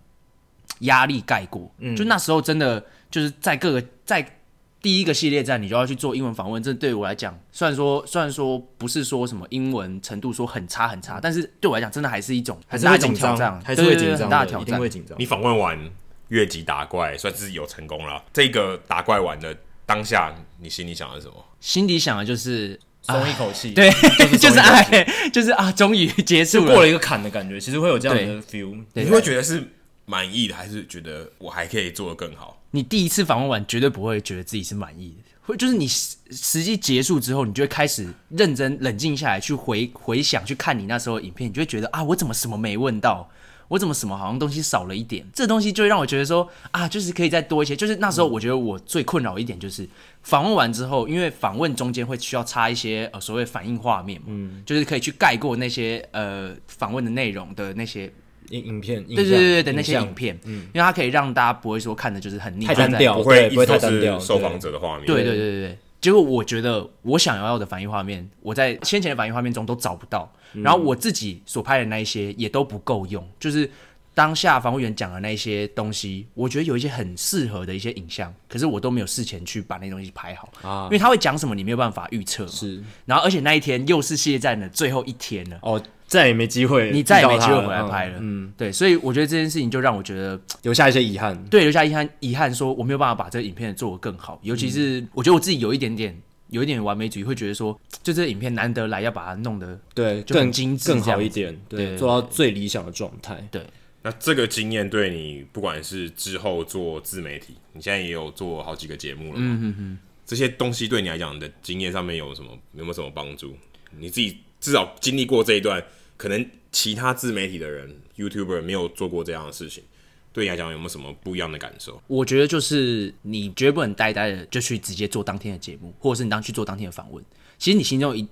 [0.80, 1.72] 压力盖过。
[1.78, 4.38] 嗯，就那时候真的就是在各个在。
[4.85, 15.18] 第一个系列战你就要去做英文访问，这对我来讲，虽然说虽然说不是说什么英文程度说很差很差，但是对我来讲真的还是一种还是一种挑战，还是会紧张，很大的挑战，一定会紧张。
[15.18, 15.90] 你访问完
[16.29, 18.23] 越级打怪，算是有成功了。
[18.31, 21.42] 这个打怪完的当下，你心里想的是什么？
[21.61, 23.90] 心里想的就是松一口气，对，
[24.37, 29.66] 就是爱，就是 啊，终于结束了，过了一个坎的感觉，其实会有这样的 feel，你会觉得是
[30.05, 32.61] 满意的，还是觉得我还可以做得更好？
[32.74, 43.30] 你第一次访问完，绝对不会觉得自己是满意的，会就是你实实际结束之后，你就会开始认真冷静下来，去回回想，去看你那时候的影片，你就会觉得啊，我怎么什么没问到？
[43.68, 45.24] 我怎么什么好像东西少了一点？
[45.32, 47.76] 这东西就会让我觉得说啊，就是可以再多一些。
[47.76, 49.88] 就是那时候我觉得我最困扰一点就是
[50.24, 58.12] 访问完之后，因为访问中间会需要插一些呃所谓反应画面嘛，嗯，就是可以去盖过那些呃访问的内容的那些。
[58.54, 64.18] 影影片，对对对对的那些影片，嗯，因为它可以让大家不会说看的就是很腻，太单调，不会不会太单调。
[64.18, 65.78] 受访者的画面，对对对对对。
[66.00, 73.26] 结果我觉得我想要的反应画面，我在先前的反应画面中都找不到，然后我自己所拍的那一些也都不够用。
[73.40, 73.68] 就是
[74.14, 82.46] 当下访问员讲的那些东西，我觉得有一些很适合的一些影像，可是我都没有事前去把那东西拍好啊，因为他会讲什么，你没有办法预测。
[82.46, 85.59] 是，然后而且那一天又是系列战的最后一天了。
[85.62, 85.83] 哦。
[86.07, 88.18] 再也没机会，你再也没机会回来拍了。
[88.20, 91.37] 嗯，对，所以我觉得这件事情就让我觉得留下一些遗憾。
[91.46, 94.38] 对，留下遗憾，遗憾说我没有办法把这个影片做得更好。
[94.42, 96.16] 尤其是我觉得我自己有一点点，
[96.50, 103.42] 有一点完美主义，会觉得说，就这个影片难得来，要把它弄得对更精致、更好一点，对，做到最理想的状态。
[103.50, 103.66] 对，
[104.04, 113.56] 那这个经验对你，不管是之后做自媒体，你现在也有做好几个节目了，嗯嗯嗯，这些东西对你来讲的经验上面有什么，有没有什么帮助？
[113.90, 115.84] 你自己至少经历过这一段，
[116.16, 116.48] 可能。
[116.74, 119.84] 其他自媒体的人，YouTuber 没有做过这样的事情，
[120.32, 122.02] 对你来讲有没有什么不一样的感受？
[122.08, 127.24] 我觉得就是你绝对不能呆呆的就去直接做当天的节目，或者是你当去做当天的访问。
[127.58, 128.26] 其实你心中一，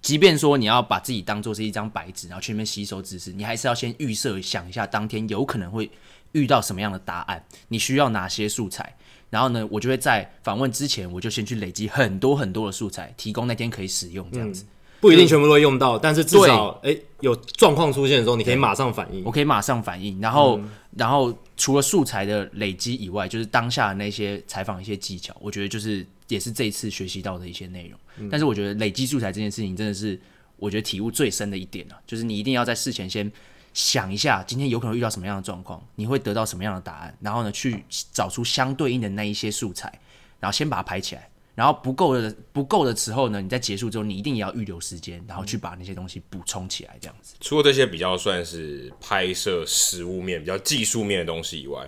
[0.00, 5.90] 即便说你要把自己当做是一张白纸，然后去那边吸收知识，你还是要先预设想一下当天有可能会
[6.32, 8.96] 遇到什么样的答案，你需要哪些素材。
[9.30, 14.62] 然后呢，我就会在访问之前，我就先去累积很多很多的素材，提供那天可以使用这样子。
[14.64, 14.68] 嗯
[15.00, 19.22] 不一定全部都会用到，但是至少哎、欸，有状况出现的时候，你可以马上反应。
[19.24, 27.98] 我可以马上反应，然后，嗯、然后除了素材的累积以外，就是当下的那些采访一些技巧，我觉得就是也是这一次学习到的一些内容。
[28.18, 30.20] 嗯、但是我觉得累积素材这件事情真的是
[30.56, 33.30] 我觉得体悟最深的一点了，就是你一定要在事前先
[33.74, 39.92] 想一下，今天有可能遇到什么样的状况，你会得到什么样的答案，然后呢，去找出相对应的那一些素材，
[40.40, 41.28] 然后先把它排起来。
[41.54, 47.34] 然后不够的不够的时候呢，你在结束之后，你一定也要预留时间，然后去把那些东西补充起来，这样子。
[47.40, 51.84] 除了这些比较算是拍摄实物面、比较技术面的东西以外，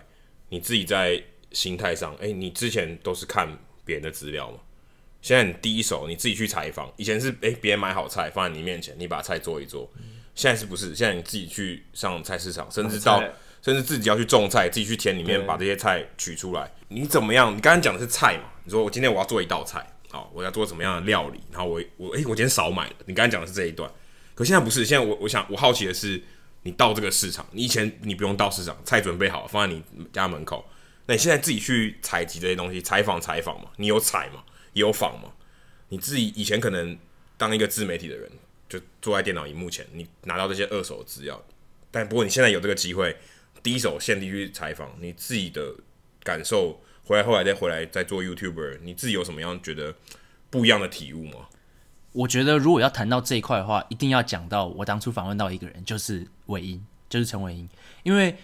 [0.49, 1.23] 你自己在
[1.53, 3.49] 心态上，哎，你之前都是看
[3.91, 4.59] 别人的资料吗？
[5.21, 9.91] 现在你第一手你自己去采访，以前是哎别人买好菜放在你面前，你把菜做一做，
[10.37, 10.95] 现在是不是？
[10.95, 13.21] 现在你自己去上菜市场，甚至到。
[13.63, 16.73] 甚至自己要去种菜，自己去田里面把这些菜取出来。
[16.89, 17.55] 你怎么样？
[17.55, 18.45] 你刚刚讲的是菜嘛？
[18.65, 21.39] 你说我今天我要做一道菜，好，我要做什么样的料理？
[21.53, 22.95] 然后我我诶、欸，我今天少买了。
[23.05, 23.91] 你刚刚讲的是这一段，
[24.35, 24.83] 可现在不是。
[24.87, 26.23] 现在我我想我好奇的是，
[26.63, 30.65] 你到这个市场，你以前你不用到市场，菜准备好放在你家门口，
[31.11, 33.69] 那你现在自己去采集这些东西，采访采访嘛？
[33.79, 34.45] 你有采嘛？
[34.75, 35.33] 有访嘛？
[35.89, 36.97] 你自己以前可能
[37.37, 38.31] 当一个自媒体的人，
[38.69, 41.43] 就坐在电脑荧幕前，你拿到这些二手资料，
[41.91, 43.17] 但不过你现在有这个机会。
[43.61, 45.75] 第一手现地去采访，你自己的
[46.23, 49.97] 感受，回来后来再回来再做 YouTuber，你自己有什么样觉得
[50.49, 51.49] 不一样的体悟吗？
[52.13, 57.69] 我觉得如果要谈到这一块的话，一定要讲到我当初访问到一个人，就是伟英，就是陈伟英。
[58.05, 58.37] 因为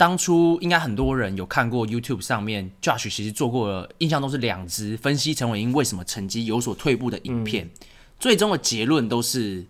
[0.00, 7.70] 当初应该很多人有看过 YouTube 上面 Josh 其实做过了，印象中是两支分析陈伟英为什么成绩有所退步的影片，嗯、
[8.18, 9.66] 最终的结论都是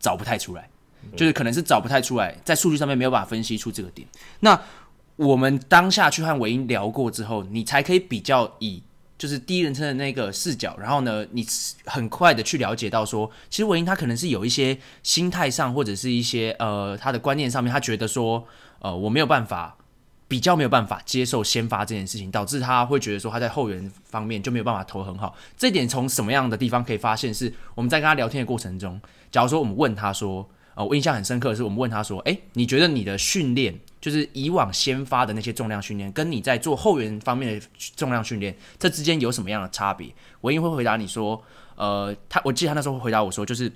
[0.00, 0.70] 找不太出来。
[1.14, 4.08] 就是可能是找不太出来，在数据上面没有办法分析出这个点。
[4.40, 4.58] 那
[5.16, 8.82] 我们当下去和伟英聊过之后，你才可以比较以
[9.18, 11.46] 就是第一人称的那个视角，然后呢，你
[11.84, 18.46] 很快的去了解到说，其实伟英他可能是有一些心态上或者是一些呃他的观念上面，他觉得说
[18.80, 19.76] 呃我没有办法
[20.26, 25.34] 比较没有办法接受先发这件事情，导致他会觉得说他在后援方面就没有办法投很好。
[25.56, 27.32] 这点从什么样的地方可以发现？
[27.32, 30.48] 是我们在跟他聊天的过程中，假如说我们问他说。
[30.78, 41.42] 呃，我印象很深刻的是，我们问他说：“诶，你觉得你的训练，就是以往先发的那些重量训练，跟你在做后援方面的重量训练，这之间有什么样的差别？”我一定会回答你说
[41.74, 43.72] ：“呃，他，我记得他那时候回答我说，就是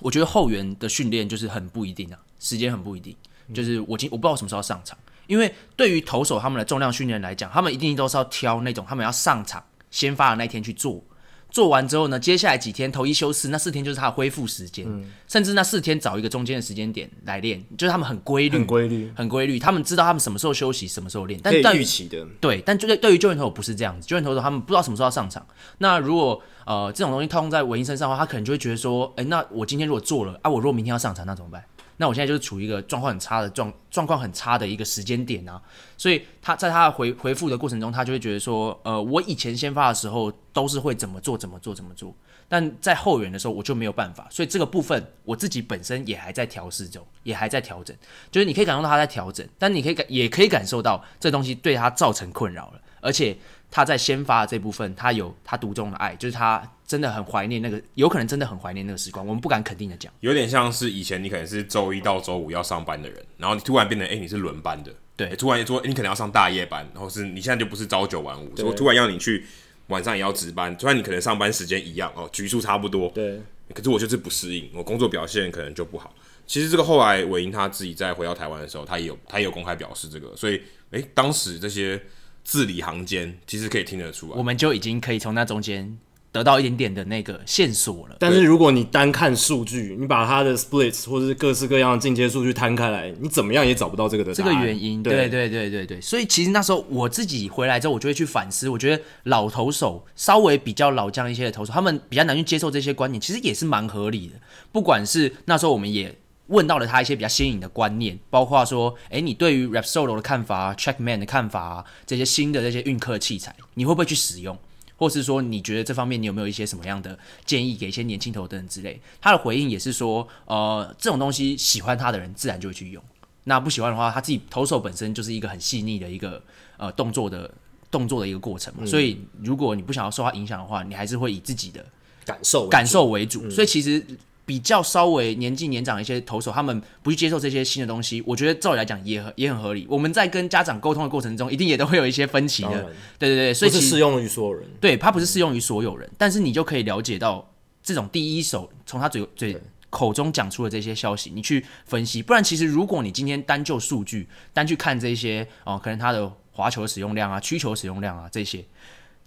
[0.00, 3.14] 我觉得后援的训练就是很不一定啊，时间很不一定，
[3.52, 11.02] 就是我今我不知道什么时候上场，因为对于投手他们的重量训练来讲，他们一定都是要挑那种他们要上场先发的那一天去做。
[11.50, 19.56] 做完之后呢，接下来几天投一休四，那四天就是他的恢复时间，嗯、甚至那四天找一个中间的时间点来练，就是他们很规律，很规律，很规律。
[19.56, 22.26] 他们知道他们什么时候休息，什么时候练，但预期的。
[22.40, 25.46] 对，但就对对于救援投手不是这样子，救援投手他们不知道什么时候要上场。
[25.78, 31.64] 那如果呃这种东西套用在文英身上的话，他可能就会觉得说，哎，那我今天如果做了啊，我如果明天要上场，那怎么办？
[31.96, 35.60] 那我现在就是处于一个状况很差的状状况很差的一个时间点啊，
[35.96, 42.14] 所以他在他回回复的过程中，他就会觉得说，呃，我以前先发的时候都是会怎么做怎么做怎么做，
[42.48, 47.96] 但在后援的时候我就没有办法，所以这个部分我自己本身也还在调试中，也还在调整，
[48.30, 53.36] 就是你可以感受到他在调整，但你可以感也可以感受到这东西对他造成困扰了，而且。
[53.74, 59.26] 他在先发的这部分，他有他独钟的爱，就是他真的很怀念那个，有可能真的很怀念那个时光。
[59.26, 69.44] 我们不敢肯定的讲，有点像是以前你可能是周一到周五要上班的人，然后你突然变成哎、欸、你是轮班的，对，欸、突然说、欸、你可能要上大夜班，然后是你现在就不是朝九晚五，所以突然要你去
[69.88, 73.40] 晚上也要值班，突然你可能上班时间一样哦，局数差不多，对，
[73.74, 76.14] 可是我就是不适应，我工作表现可能就不好。
[76.46, 80.58] 其实这个后来韦英他自己在回到台湾的时候，他也有他也有公开表示这个，所以
[80.92, 82.00] 哎、欸、当时这些。
[82.44, 85.98] 字里行间其实可以听得出来，我们就已经可以从那中间
[86.30, 88.16] 得到一点点的那个线索了。
[88.20, 95.02] 但是如果你单看数据，你把它的 splits 或者是各式各样的进阶数据摊开来，你怎么样也找不到这个的这个原因。
[95.02, 98.68] 对对对对对，所以其实那时候我自己回来之后，我就会去反思。
[98.68, 104.34] 我觉得老投手稍微比较老将一些的投手，他们比较难去接受这些观念，其实也是蛮合理的。
[104.70, 106.14] 不管是那时候我们也。
[106.48, 114.58] 问到了他一些比较新颖的观念，包括说，诶，你对于 rap solo 的看法，TrackMan 的看法啊，这些新的这些运科器材，你会不会去使用？
[114.96, 119.00] 或是说，你觉得这方面你有没有一些什么样的建议给一些年轻投手之类？
[119.20, 123.02] 他的回应也是说，呃，这种东西喜欢他的人自然就会去用，
[123.44, 126.40] 那不喜欢的话，他自己投手本身就是一个很细腻的一个
[126.76, 127.50] 呃动作的
[127.90, 131.84] 动作的一个过程嘛，嗯、所以如果你不想要受他影响的话，你还是会以自己的
[132.26, 134.04] 感受感受为主，嗯、所以其实。
[134.46, 139.86] 比较稍微年纪年长一些投手，他们不去接受这些新的东西，我觉得照理来讲也很也很合理。
[139.88, 142.82] 我们在跟家长沟通的过程中，一定也都会有一些分歧的。
[143.18, 144.68] 对对对，所以是适用于所有人。
[144.80, 147.50] 对，它不是适用于所有人，但是你就可以了解到
[147.82, 149.56] 这种第一手从他嘴嘴
[149.88, 152.22] 口中讲出的这些消息，你去分析。
[152.22, 158.64] 不然，其实如果你今天单就数据单去看这些哦，可能他的滑球使用量啊、曲球使用量啊这些，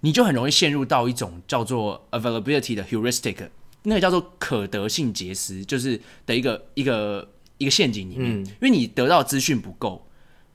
[0.02, 3.50] 你就很容易陷入到一种叫做 availability 的 heuristic。
[3.88, 7.26] 那个叫做可得性结思，就是的一个一个
[7.58, 10.06] 一个陷阱里面，嗯、因为你得到资讯不够，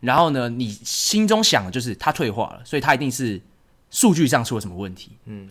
[0.01, 3.41] 然后呢，你心中想的就是它退化了，所以它一定是
[3.91, 5.49] 数据上出了什么问题，嗯，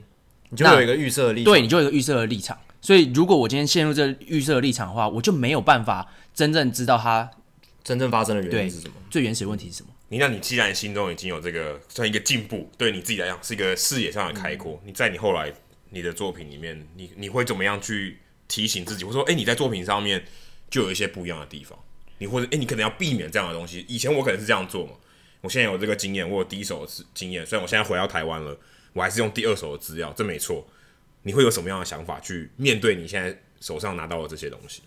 [0.49, 7.27] 你就有一个预设的立场，对，你就有一个预设的立场，所以如果我今天陷入这预设的立场的话，我就没有办法真正知道它
[7.83, 9.89] 真正发生的原因是什么，最原始的问题是什么？
[10.09, 15.51] 你那你既然心中已经有这个算一个进步，对你自己来讲是一个视野上的开阔，嗯、你在你后来。
[15.91, 19.03] 你的作品里面，你你会怎么样去提醒自己？
[19.03, 20.23] 或者说，哎、欸，你在作品上面
[20.69, 21.77] 就有一些不一样的地方，
[22.17, 23.85] 你或者哎、欸，你可能要避免这样的东西。
[23.87, 24.93] 以前我可能是这样做嘛，
[25.41, 27.45] 我现在有这个经验，我有第一手的经验。
[27.45, 28.57] 虽然我现在回到台湾了，
[28.93, 30.65] 我还是用第二手的资料，这没错。
[31.23, 34.81] 你会有什么样的想法去面对你现在手上拿到的这些东西？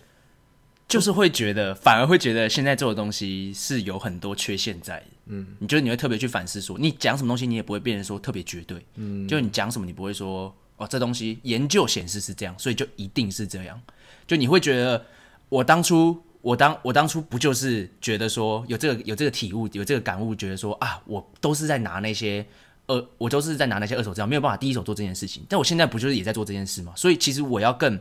[0.89, 5.07] 就是会觉得，反而会觉得现在做的东西是有很多缺陷在的。
[5.27, 8.85] 嗯，你觉得你会特别去反思说，你讲什么东西，你也不会变成说特别绝对。
[8.97, 10.55] 嗯，就你讲什么，你不会说。
[10.85, 13.81] 哦，这东西研究显示是这样，所以就一定是这样。
[14.27, 15.05] 就你会觉得，
[15.49, 22.47] 我当初我当我当初不就是觉得说有这个有这个体悟有这个感悟，觉得说啊，我都是在拿那些
[22.87, 25.43] 二，我都是在拿那些二手资料，没有办法第一手做这件事情。
[25.49, 26.93] 但我现在不就是也在做这件事吗？
[26.95, 27.99] 所以其实我要更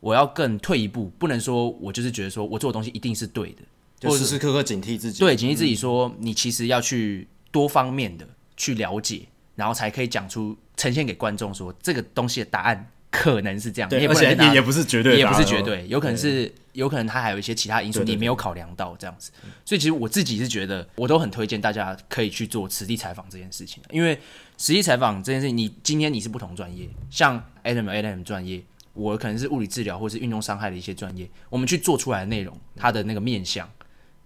[0.00, 3.62] 我要更退一步，不能说我就是觉得说我做的东西一定是对的，
[4.00, 9.22] 就时时刻刻警惕自己，对，警惕自己说，你其实要去多方面的去了解。
[9.58, 19.30] 然后才可以讲出呈现给观众说这个东西的答案可能是这样，对，而且也也不是绝对，也不是绝对，有可能是有可能它还有一些其他因素你没有考量到这样子。
[19.64, 24.18] 所以其实我自己是觉得，我都很推荐大家可以去做实地采访这件事情，因为
[24.56, 28.62] 实地采访这件事情，你今天你是不同专业，像 Adam Adam 专业，
[28.92, 33.68] 我可能是物理治疗或是运动伤害的一些专业，我们去做出来的内容，它的那个面向。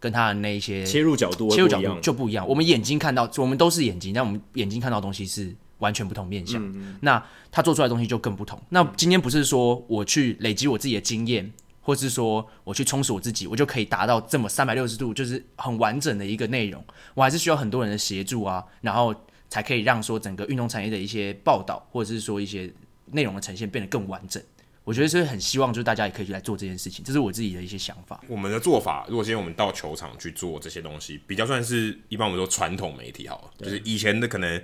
[0.01, 2.45] 跟它的那一些切入角度，切入角度就不一样。
[2.49, 6.63] 我们眼睛看到，我们都是眼睛，但我们眼睛看到的东西是完全不同面向。
[7.01, 8.59] 那他做出来的东西就更不同。
[8.71, 16.83] 那今天不是说我去累积我自己的经验，或是说我去充实我自己，我就可以达到这么三百六十度，就是很完整的一个内容。
[17.15, 19.15] 我还是需要很多人的协助啊，然后
[19.51, 22.73] 才可以让说整个运动产业的一些报道，或者是说一些
[23.11, 24.43] 内容的呈现变得更完整。
[24.85, 28.21] 我觉得是很希望，就是大家也可以去来做这件事情，这是我自己的一些想法。
[28.27, 34.61] 我们的做法，如果今天我们到球场去做这些东西，比较算是一般我们说传统媒体好了，就是以前的可能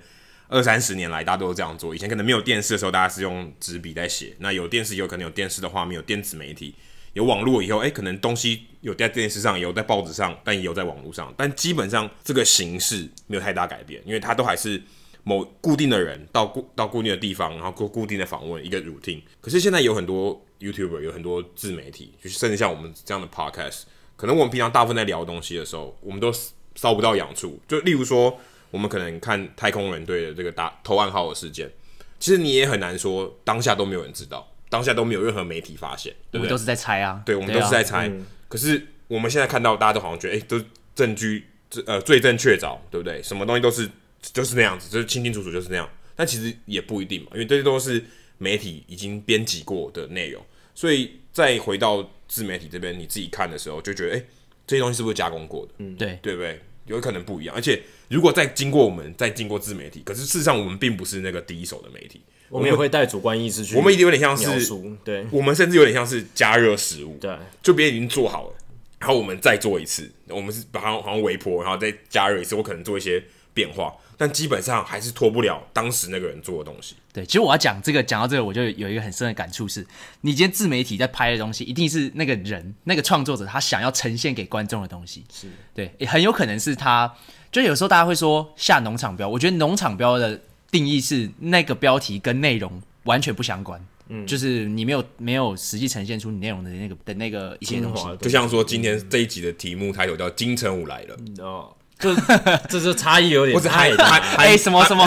[0.48, 1.94] 二三十年来，大家都是这样做。
[1.94, 4.34] 以前可能没有电视的时候，大家是用纸笔在写。
[4.38, 6.74] 那有电视以后，可能有电视的画面，有电子媒体，
[7.12, 11.32] 有网络以后，哎，可能东西有在电视上，有在报纸上，但也有在网络上。
[11.36, 14.82] 但基本上这个形式没有太大改变，因为它都还是
[15.22, 19.20] 某固定的人到固到固定的地方，然后固固定的访问一个 routine。
[19.42, 23.82] 可是现在有很多 YouTuber，有很多自媒体，就是甚至像我们这样的 Podcast，
[24.16, 26.32] 可能我们平常大部分在聊东西的时候，我们都
[26.74, 27.60] 烧不到痒处。
[27.68, 28.40] 就例如说。
[28.70, 31.70] 我们可能看太空人队的这个打投暗号的事件，
[32.18, 36.40] 其实你也很难说当下都没有人知道，当下都没有任何媒体发现，对不对？
[36.40, 38.06] 我们都是在猜啊，对，我们都是在猜。
[38.06, 40.60] 啊嗯、可是我们现在看到，大家都好像觉得，哎，都
[40.94, 41.46] 证据，
[41.86, 43.22] 呃，罪证确凿，对不对？
[43.22, 43.88] 什么东西都是
[44.20, 45.88] 就是那样子，就是清清楚楚就是那样。
[46.16, 48.04] 但其实也不一定嘛，因为这些都是
[48.38, 54.24] 媒体已经编辑过的内容，所以再回到自媒体这边，你自己看的时候，就觉得，哎，
[54.66, 55.72] 这些东西是不是加工过的？
[55.78, 56.60] 嗯，对，对不对？
[56.88, 64.72] 有可能不一样，而且如果再经过我们，再经过自媒体，可是事实上我们并不是那个第一手的媒体，我们也会带主观意识去，我们一定有点像是，
[65.04, 68.54] 对，我们甚至有点像是加热食物，对，就别人已经做好了，
[68.98, 73.22] 然后我们再做一次，我们是把它好像微波，然后再加热一次，我可能做一些
[73.54, 73.94] 变化。
[74.20, 76.96] 但基本上还是脱不了当时那个人做的东西。
[77.18, 79.84] 对，其实我要讲这个，讲到这个，我就有一个很深的感触是：
[80.20, 85.24] 你今天自媒体在拍的东西，一定是那个人、那个创作者他想要呈现给观众的东西。
[85.32, 87.12] 是对，也很有可能是他。
[87.50, 93.84] 就有时候大家会说下农场标，我觉得农场标的定义是那个标题跟内容完全不相关。
[94.06, 98.04] 嗯，就是你没有没有实际呈现出你内容的那个的那个一些东西。
[98.20, 101.16] 就像说今天这一集的题目，它有叫金城武来了。
[101.40, 101.74] 哦。
[101.98, 102.14] 这
[102.70, 105.04] 这就差异有点，不是韩韩哎什么什么，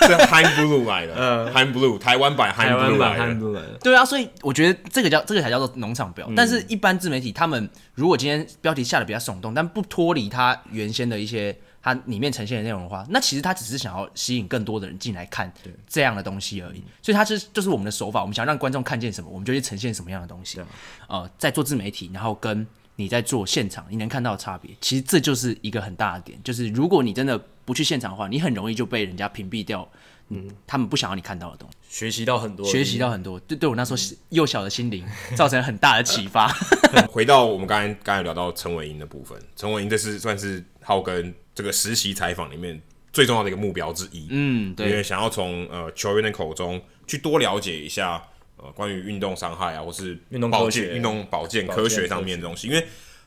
[0.00, 15.52] 这 Han Blue 来了，嗯，Han Blue 台湾版 Han Blue 来了，对啊，所以我觉得这个叫这个才叫做农场标，但是一般自媒体他们如果今天标题下的比较耸动，但不脱离它原先的一些它里面呈现的内容的话，那其实他只是想要吸引更多的人进来看
[15.86, 20.60] 这样的东西而已，所以它是就是我们的手法，我们想让观众看见什么，我们就去呈现什么样的东西，
[21.08, 22.66] 呃，在做自媒体，然后跟。
[23.00, 29.88] 你在做现场，你能看到的差别，其实这就是一个很大的点，就是如果你真的不去现场的话，你很容易就被人家屏蔽掉，
[30.30, 35.06] 嗯，他们不想要你看到的东西，学习到很多，学习到很多，对对我那时候幼小的心灵
[35.36, 36.52] 造成很大的启发。
[37.08, 42.82] 回到我们刚才刚才聊到陈伟英的部分，陈伟英这是算是浩根这个实习采访里面
[43.12, 48.20] 最重要的一个目标之一，嗯，对，因为想要从呃球员的口中去多了解一下。
[48.58, 52.86] 呃，关于运动伤害啊，或是运动保健、运动保健科学上面的东西，因为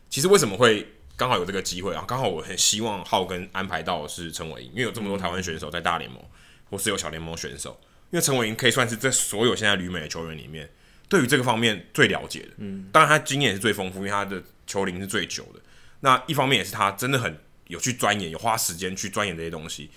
[0.10, 2.04] 其实为什么会刚好有这个机会啊？
[2.08, 6.22] 刚好我很希望浩根安排到的是陈伟殷，因为有这么多台湾选手在大联盟，
[6.70, 10.70] 或是有小联盟选手，因为陈伟殷可以算是这所有现在旅美的球员里面，
[11.08, 12.50] 对于这个方面最了解的。
[12.58, 15.62] 嗯，当然他经验也是最丰富，因为他的球龄是最久的。
[16.02, 19.90] 那一方面也是他真的很有去钻研，有花时间去钻研这些东西。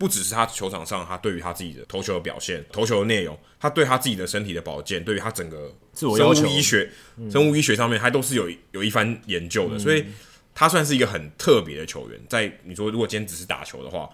[0.00, 6.90] 不只是他球场上，他对于他自己的投球的表现、投球的内容，他对他自己的身体的保健，对于他整个生物医学、
[7.30, 9.78] 生物医学上面，他都是有有一番研究的。
[9.78, 10.06] 所以，
[10.54, 12.18] 他算是一个很特别的球员。
[12.30, 14.08] 在你说如果今天只是打球的话，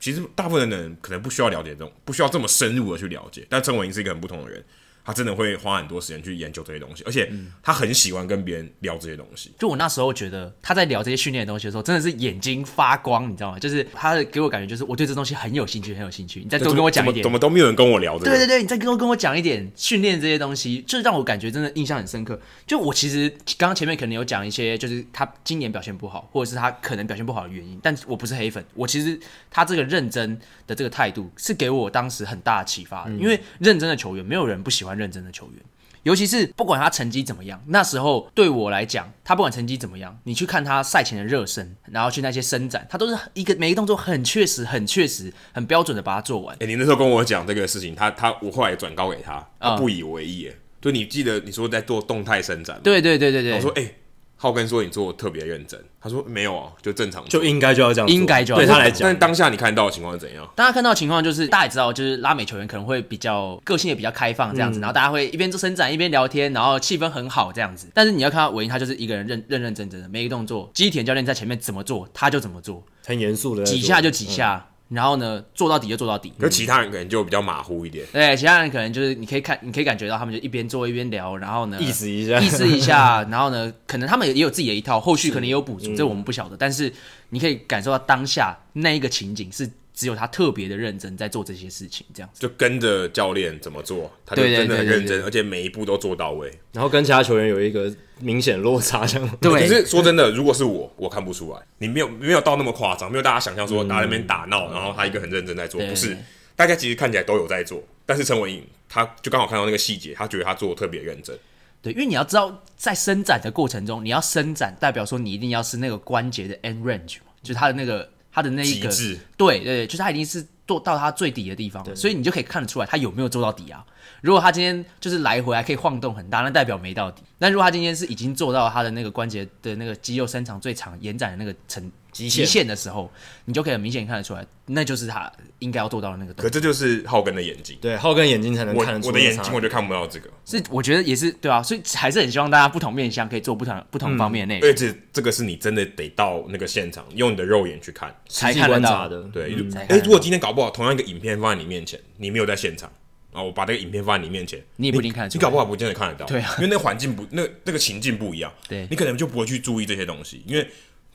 [0.00, 3.46] 其实大部分的人可能不需要了解这种，不需要这么深入的去了解。
[3.48, 4.64] 但陈伟英是一个很不同的人。
[5.08, 9.50] 他真的会花很多时间去研究这些东西，而且他很喜欢跟别人聊这些东西。
[9.58, 13.58] 就我那时候觉得他在聊这些训练的东西的时候，真的是眼睛发光，你知道吗？
[13.58, 16.40] 就是他给我感觉就是我对这东西很有兴趣，很有兴趣。
[16.40, 18.30] 你再多跟我讲一点，怎么都没有人跟我聊这个。
[18.32, 22.38] 对对对，你再多跟我讲一点训练这些东西，就是让我感觉真的印象很深刻。
[22.66, 28.62] 就我其实刚刚前面可能有讲一些，就是他今年表现不好，或者是他可能表现不好的原因，但我不是黑粉。
[28.74, 29.18] 我其实
[29.50, 35.62] 他这个认真的这个态度是给我当时很大的启发的，因为认真的球员，没有人不喜欢认真的球员。
[36.04, 46.54] 尤其是不管他成绩怎么样，那时候对我来讲，他不管成绩怎么样，你去看他赛前的热身，然后去那些伸展，他都是一个每一个动作很确实、很确实、很标准的把它做完。
[46.56, 50.46] 哎、欸，你那时候跟我讲这个事情，他他我后来转告给他，他不以为意。
[50.46, 53.82] 哎、嗯，就你记得你说在做动态伸展，对对对对对，我说哎。
[53.82, 53.94] 欸
[54.40, 59.00] 浩根说：“你做的特别认真。”他说：“没有啊，就正常，就应该就要这样，应该就要对他来讲。
[59.08, 60.48] 但当下你看到的情况是怎样？
[60.54, 67.88] 大家看到的情况就是，大家也知道，就是拉美球员可能会比较个性也比较开放这样子，嗯、然后大家会一边做伸展一边聊天，然后气氛很好这样子。
[67.92, 74.64] 但是你要看到韦因，他就是一个人认认认真真的，每一个动作，基田教练在前面怎么做，他就怎么做，很严肃的，几下就几下。
[74.64, 76.32] 嗯”然后呢，做到底就做到底。
[76.38, 78.06] 可其他人可能就比较马虎一点。
[78.12, 86.56] 对，其他人可能就是你可以看，你可以感觉到他们就一边做一边聊，然后呢，意思一下，意思一下， 然后呢，可能他们也有自己的一套，后续可能也有补足，这我们不晓得。
[86.56, 86.92] 但是
[87.30, 96.48] 你可以感受到当下那一个情景是只有他特别的认真在做这些事情，这样子就跟着教练怎么做，他就真的很认真，而且每一步都做到位。
[96.72, 99.28] 然后跟其他球员有一个明显落差，这样。
[99.40, 99.50] 对。
[99.50, 101.58] 可是说真的，如果是我，我看不出来。
[101.78, 106.16] 你没有没有到那么夸张，没有大家想象说打那边打闹，然后他一个很认真在做，不是。
[106.54, 111.36] 大家其实看起来都有在做，但是陈文颖他就刚好看到那个细节，他觉得他做的特别认真。
[111.82, 118.08] 对，因为你要知道，在伸展的过程中，你要伸展，代表说你一定要是那个关节的 end range 嘛，就是他的那个。
[118.38, 118.88] 他的那一个，
[119.36, 123.84] 对对对，就是他已经是做到他最底的地方了，所以你就可以看得出来他有没有做到底啊。
[124.20, 127.22] 如果他今天就是来回还可以晃动很大，那代表没到底。
[127.38, 131.90] 但如果他今天是已经做到他的那个关节的那个肌肉伸长最长、延展的那个层
[132.26, 132.66] 极限。
[132.66, 133.10] 的时候，
[133.44, 136.32] 你就可以很明显看得出来，那就是他应该要做到的那个。
[136.34, 139.08] 可这就是浩根的眼睛，对，浩根眼睛才能看得出来。
[139.08, 144.68] 我的眼睛我就看不到这个，是我觉得也是对啊，所以还是很希望大家不同面向可以做不同不同方面的内容。
[144.68, 148.14] 而且这个是你真的得到那个现场，用你的肉眼去看。
[148.28, 149.08] 才看得到。
[149.08, 149.22] 的。
[149.32, 149.54] 对，
[149.88, 152.90] 哎，如果今天搞不好同样一个影片放在你面前，你没有在现场。
[153.30, 160.66] 然后我把这个影片放在你面前，你也不一定看得出，你搞不好不见得看得到，对啊，因为那个环境不，那那个情境不一样，对，你可能就不会去注意这些东西，因为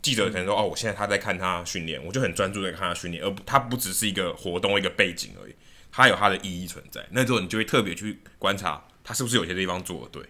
[0.03, 5.55] 记者可能说，哦，我现在他在看他训练，我就很专注的看他训练，而不，他不只是一个活动一个背景而已，
[5.91, 10.23] 他有他的意义存在，那时候你就会特别去观察他是不是有些地方做的对，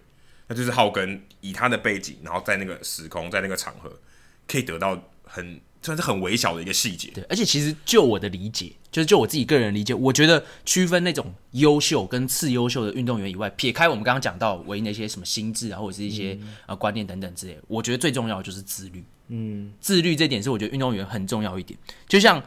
[0.46, 4.00] 那就是浩根以他的背景，然后在那个时空，在那个场合，
[4.48, 5.60] 可以得到很。
[5.84, 19.04] 算是很微小的一个细节，对，而且其实就我的理解，就是就我自己个人理解，我觉得区分那种优秀跟次优秀的运动员以外，撇开我们刚刚讲到唯一那些什么心智啊，或者是一些、嗯、呃观念等等之类，我觉得最重要的就是自律。
[19.28, 21.78] 嗯，自律这点是我觉得运动员很重要一点。
[22.08, 22.42] 就像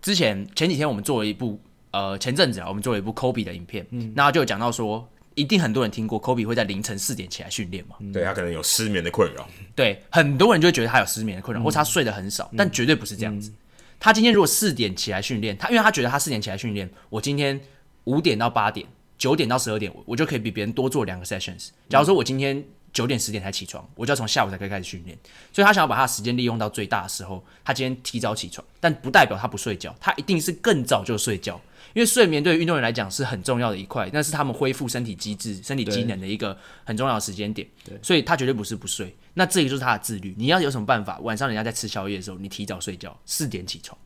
[0.00, 1.60] 之前前几天我们做了一部
[1.90, 5.08] 呃前阵子啊，我们做了一部 Kobe 的影片，嗯，那就有讲到说。
[5.36, 7.96] 一定很多人听过，Kobe 会在凌晨四点起来训练嘛？
[8.12, 9.48] 对，他可能有失眠的困扰。
[9.74, 13.52] 对，很多人就会觉得他有失眠的困扰，或者他睡得很少，但绝对不是这样子。
[14.00, 17.60] 他今天如果四点起来训练，他因为他觉得他四点起来训练，我今天
[18.04, 18.86] 五点到八点、
[19.18, 21.68] 九点到十二点，我就可以比别人多做两个 sessions。
[21.88, 22.64] 假如说我今天
[22.96, 25.14] 九点十点才起床，我就要从下午才可以开始训练。
[25.52, 31.60] 所以他想要把他的时间利用到最大的时候，他今天提早起床，但不代表他不睡觉，他一定是更早就睡觉。
[31.92, 37.68] 因为睡眠对于运动员来讲是很重要的一块，那是他们恢复身体机制、身体机能的一个很重要的时间点。
[37.84, 39.14] 对，所以他绝对不是不睡。
[39.34, 40.34] 那这个就是他的自律。
[40.38, 41.18] 你要有什么办法？
[41.20, 43.96] 晚上人家在吃宵夜的时候，你提早睡觉，四点起床，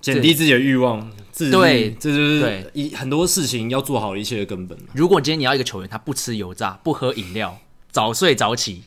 [0.00, 1.10] 减低自己的欲望。
[1.32, 4.78] 自对，这就是对一很多事情要做好一切的根本。
[4.94, 7.58] 如果今天你要一个球员，他不吃油炸，不喝饮料，
[7.90, 8.82] 早睡早起。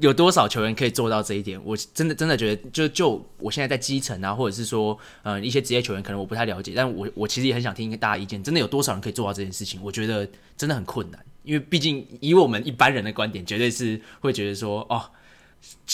[0.00, 1.60] 有多少球员可以做到这一点？
[1.64, 8.42] 我真的真的觉得，就就我现在在基层啊，或者是说，呃，一些职业球员，可能我不太了解，但我我其实也很想听大家意见。
[8.42, 9.80] 真的有多少人可以做到这件事情？
[9.80, 15.00] 我觉得真的很困难，因为毕竟以我们一般人的观点，绝对是会觉得说，哦，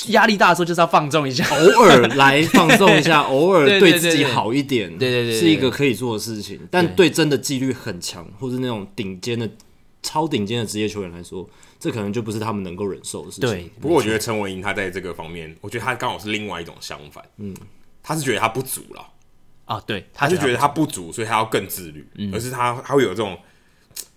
[0.07, 6.59] 压力大的时候就是要放纵一下，偶尔来放纵一下， 偶尔对自己好一点，对对对，是一个可以做的事情。
[6.71, 9.47] 但对真的纪律很强，或是那种顶尖的、
[10.03, 11.47] 超顶尖的职业球员来说。
[11.83, 13.51] 这可能就不是他们能够忍受的事情。
[13.51, 17.25] 对，不过我觉得陈文英他在这个方面，我觉得他刚好是另外一种相反。
[17.39, 17.53] 嗯，
[18.05, 19.05] 他是觉得他不足了。
[19.65, 22.07] 啊，对，他就觉得他不足，所以他要更自律。
[22.15, 23.37] 嗯，而是他他会有这种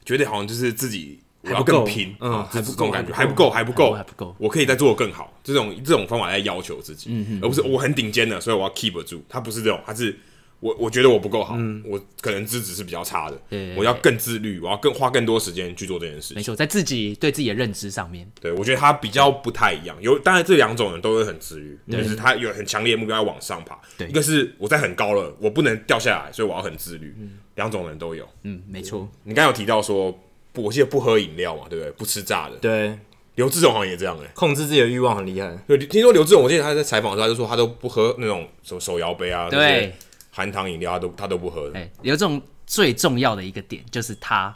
[0.06, 5.34] 觉得好像就是自己我要更拼，嗯，还不够感觉，还不够，还不够，还不够，我可以再做得更好。
[5.44, 9.24] 这种这种方法来要求自己，嗯，而不是我很顶尖的，所以我要 keep 住。
[9.28, 10.16] 他不是这种，他是。
[10.60, 13.40] 我我觉得我不够好，嗯、我可能资质是比较差的，
[13.76, 16.38] 我要更自律，我要更花更多时间去做这件事情。
[16.38, 19.96] 没错，在自己对自己的认知上面，对，我觉得他比较不太一样。
[20.02, 23.78] 有当然这两种人都会很自律，就是他有很强烈的目标要往上爬。
[23.98, 27.16] 对，一个是我在很高了，我不能掉下来，所以我要很自律。
[27.56, 28.28] 两、嗯、种人都有。
[28.44, 29.08] 嗯，没错。
[29.24, 30.18] 你刚刚有提到说，
[30.52, 31.92] 不，我记得不喝饮料嘛，对不对？
[31.92, 32.56] 不吃炸的。
[32.56, 32.98] 对，
[33.36, 35.56] 刘志荣好像也这样哎、欸，控制自己的欲望很厉害。
[35.68, 39.94] 对，听说刘志荣，我记得他在采访的时候他就说，他都不喝那种手手摇杯啊，对。
[40.36, 41.72] 含糖饮料他都他都不喝。
[41.74, 44.54] 哎，有这种最重要的一个点，就是他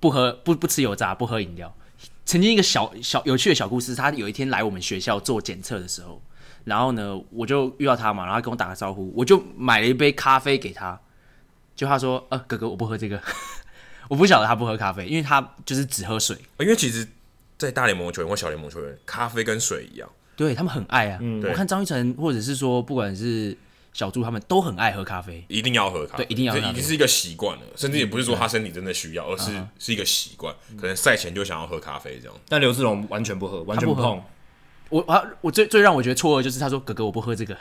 [0.00, 1.72] 不喝不不吃油炸，不喝饮料。
[2.24, 6.22] 曾经一个小小有趣的小故事，他有一天来我们学校做检测的时候，
[6.64, 10.98] 然后呢，我就遇到他嘛，然后他跟我打个招呼，我就买了一杯咖啡给他。
[11.76, 13.20] 就他说：“呃，哥哥，我不喝这个。
[14.08, 16.36] ”我不晓得他不喝咖啡，因为他就是只喝水。
[16.60, 17.06] 因为其实，
[17.58, 21.18] 在大联盟球员或小联盟球员，咖啡跟水一样，对他们很爱啊。
[21.20, 23.56] 嗯、我看张育成，或者是说，不管是。
[23.94, 30.54] 小猪他们都很爱喝咖啡，一定要喝咖啡，对，一定要已经是一个习惯了，甚至也不是说他身体真的需要，而是是一个习惯。
[30.76, 32.36] 可能赛前就想要喝咖啡这样。
[32.48, 34.20] 但刘志荣完全不喝，完全不碰。
[34.90, 37.54] 我啊，我最最让我觉得错愕就是他说：“哥哥，我不喝这个。”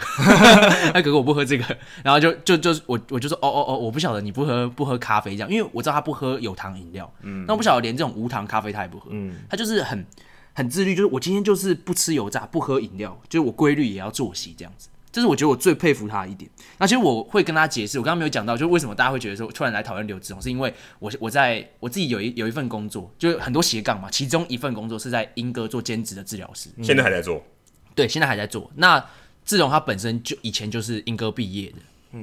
[0.93, 1.77] 哎，哥哥，我不喝这个。
[2.03, 7.11] 然后就就就我我就说：“哦哦哦，我不晓得你不喝不喝咖啡这样，因为我知道他不喝有糖饮料。
[7.21, 9.07] 嗯，那我不晓得连这种无糖咖啡他也不喝。
[9.11, 10.05] 嗯，他就是很
[10.53, 16.49] 很自律，就是我今天就是不吃油炸，不喝饮料，就是我规律也要作息这样子。”这是我觉得我最佩服他的一点。
[16.77, 27.41] 那其实我会跟他解释，我刚刚没有讲到，就是为什么大家会觉得说突然来讨论刘志宏，是因为我我在我自己有一有一份工作，就很多斜杠嘛，其中一份工作是在英哥做兼职的治疗师，现在还在做，
[27.95, 28.69] 对，现在还在做。
[28.75, 29.01] 那
[29.45, 31.77] 志荣他本身就以前就是英哥毕业的。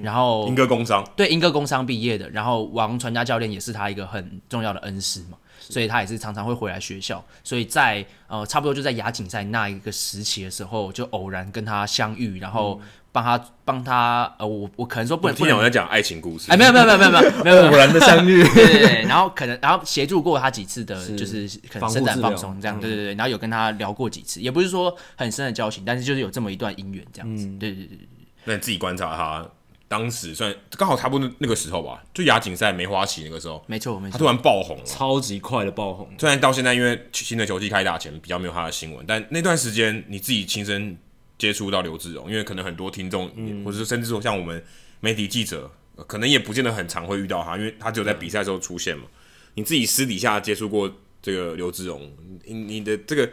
[0.05, 5.37] 然后英哥工商对英哥工商毕业的，然后王传家教练也是他一个很重要的恩师嘛，
[5.71, 12.81] 所以他也是常常会回来学校，所以在呃差不多就在亚锦赛那一个时期的时候，就偶然跟他相遇，然后
[13.13, 28.09] 帮他帮他呃我我可能说不能不能我在讲爱情故事，哎没有没有没有没有没有没有 偶然的相遇，对对对，然后可能然后协助过他几次的就是可能伸展放松这样，对对对，然后有跟他聊过几次，也不是说很深的交情，但是就是有这么一段姻缘这样子，对对对对，
[28.45, 29.47] 那你自己观察他。
[29.91, 36.09] 当时算刚好差不多那个时候吧，就亚锦赛梅花旗那个时候，没错没错，他突然爆红了，超级快的爆红。
[36.17, 40.97] 虽然到现在因为新的球季开打前比较没有他的新闻，但那段时间你自己亲身
[41.37, 44.63] 接触到刘志荣，因为可能很多听众，嗯、或者是甚至说像我们
[45.01, 45.69] 媒体记者，
[46.07, 49.07] 可能也不见得很常会遇到他，因为他只有在比赛的时候出现嘛。
[49.55, 50.89] 你自己私底下接触过
[51.21, 52.09] 这个刘志荣，
[52.45, 53.29] 你你的这个，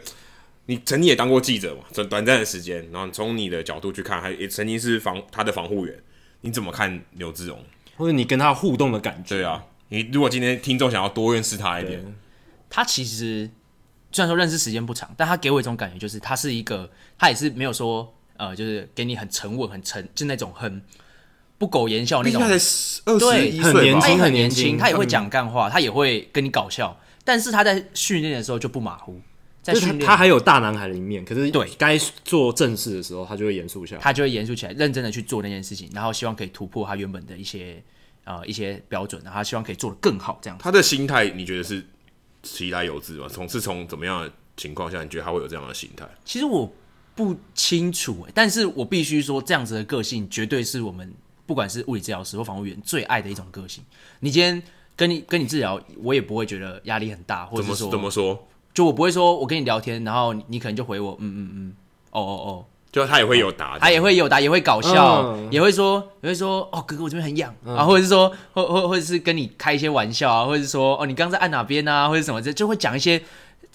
[0.66, 5.96] 你曾经也当过记者嘛，短短暂的时间，然后从你的角度去看，还也曾经是防他的防护员。
[6.40, 7.62] 你怎么看刘志荣？
[7.96, 9.36] 或者你跟他互动的感觉？
[9.36, 12.14] 对啊，你如果今天听众想要多认识他一点，
[12.70, 13.50] 他其实
[14.12, 20.80] 虽然说认识时间不长，但他给我一种感觉，就是他是一个，他也是没有说呃，就是给你很沉稳、很沉，就那种很
[21.58, 22.40] 不苟言笑那种。
[22.40, 29.20] 他才二十一岁，很年轻，很年轻，他也会讲干话，他也会跟你搞笑，但是他在训练的时候就不马虎。
[29.74, 37.82] 就是他，他还有大男孩的一面，可是对该做正事的时候，他就会严肃下来，他就会严肃起来，认真的去做那件事情，然后希望可以突破他原本的一些
[38.24, 40.58] 呃一些标准，然后他希望可以做得更好，这样。
[40.58, 41.84] 他的心态你觉得是
[42.42, 43.26] 其来有自吗？
[43.28, 46.08] 从是从怎么样的情况下，你觉得他会有这样的心态？
[46.24, 46.72] 其实我
[47.14, 51.12] 不清楚，但是我必须说，这样子的个性绝对是我们
[51.46, 53.82] 不管是物理治疗师或防护员最爱的一种个性。
[54.20, 54.62] 你今天
[54.94, 58.46] 跟你跟你治疗，我也不会觉得压力很大，或者说，怎么说？
[58.78, 61.74] 就我不会说，我跟你聊天，然后你可能就回我，嗯嗯嗯，
[62.12, 73.20] 哦哦哦，就他也会有答，他也会有答，也会搞笑，嗯、也会说，也会说，哦哥哥，我这边很痒、嗯、啊，或者是说，或或或者是跟你开一些玩笑啊，或者是说，哦你刚刚在按哪边啊，或者什么，就就会讲一些，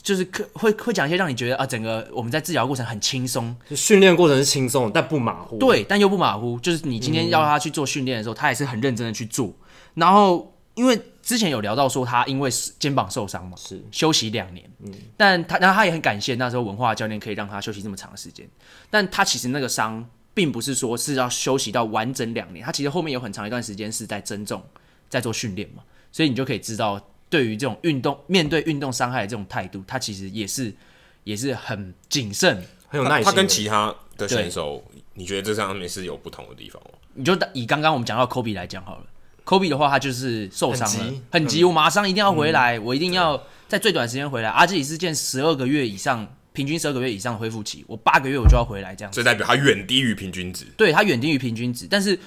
[0.01, 9.51] 就是可会会讲一些让你觉得啊，整个我们在治疗过程很轻松，就训练过程是轻松，但不马虎，对，但又不马虎，就是你今天要他去做训练的时候，嗯、他也是很认真的去做，
[9.95, 10.97] 然后因为。
[11.23, 18.45] 之前有聊到说他因为肩膀受伤嘛，是休息两年，嗯，但他然后他也很感谢那时候文化教练可以让他休息这么长的时间，
[18.89, 24.61] 但他其实那个伤并不是说是要休息到完整两年，他其实后面有很长一段时间是在增重，
[25.09, 26.99] 在做训练嘛，所以你就可以知道
[27.29, 30.75] 对于这种运动面对运动伤害的这种态度，他其实也是
[31.23, 33.25] 也是很谨慎，很有耐心。
[33.25, 36.89] 他跟其他的选手，你觉得这上面是有不同的地方吗？
[37.13, 39.05] 你就以刚刚我们讲到科比来讲好了。
[39.43, 44.49] 科比的话，他就是受伤了，很急，我马上一定要回来，我一定要在最短时间回来。
[44.49, 49.19] 阿基里斯腱十二个月以上，平均十二个月以上的恢复期，我八个月我就要回来，这样子。
[49.19, 50.65] 这代表他远低于平均值。
[50.77, 52.17] 对，他远低于平均值，但是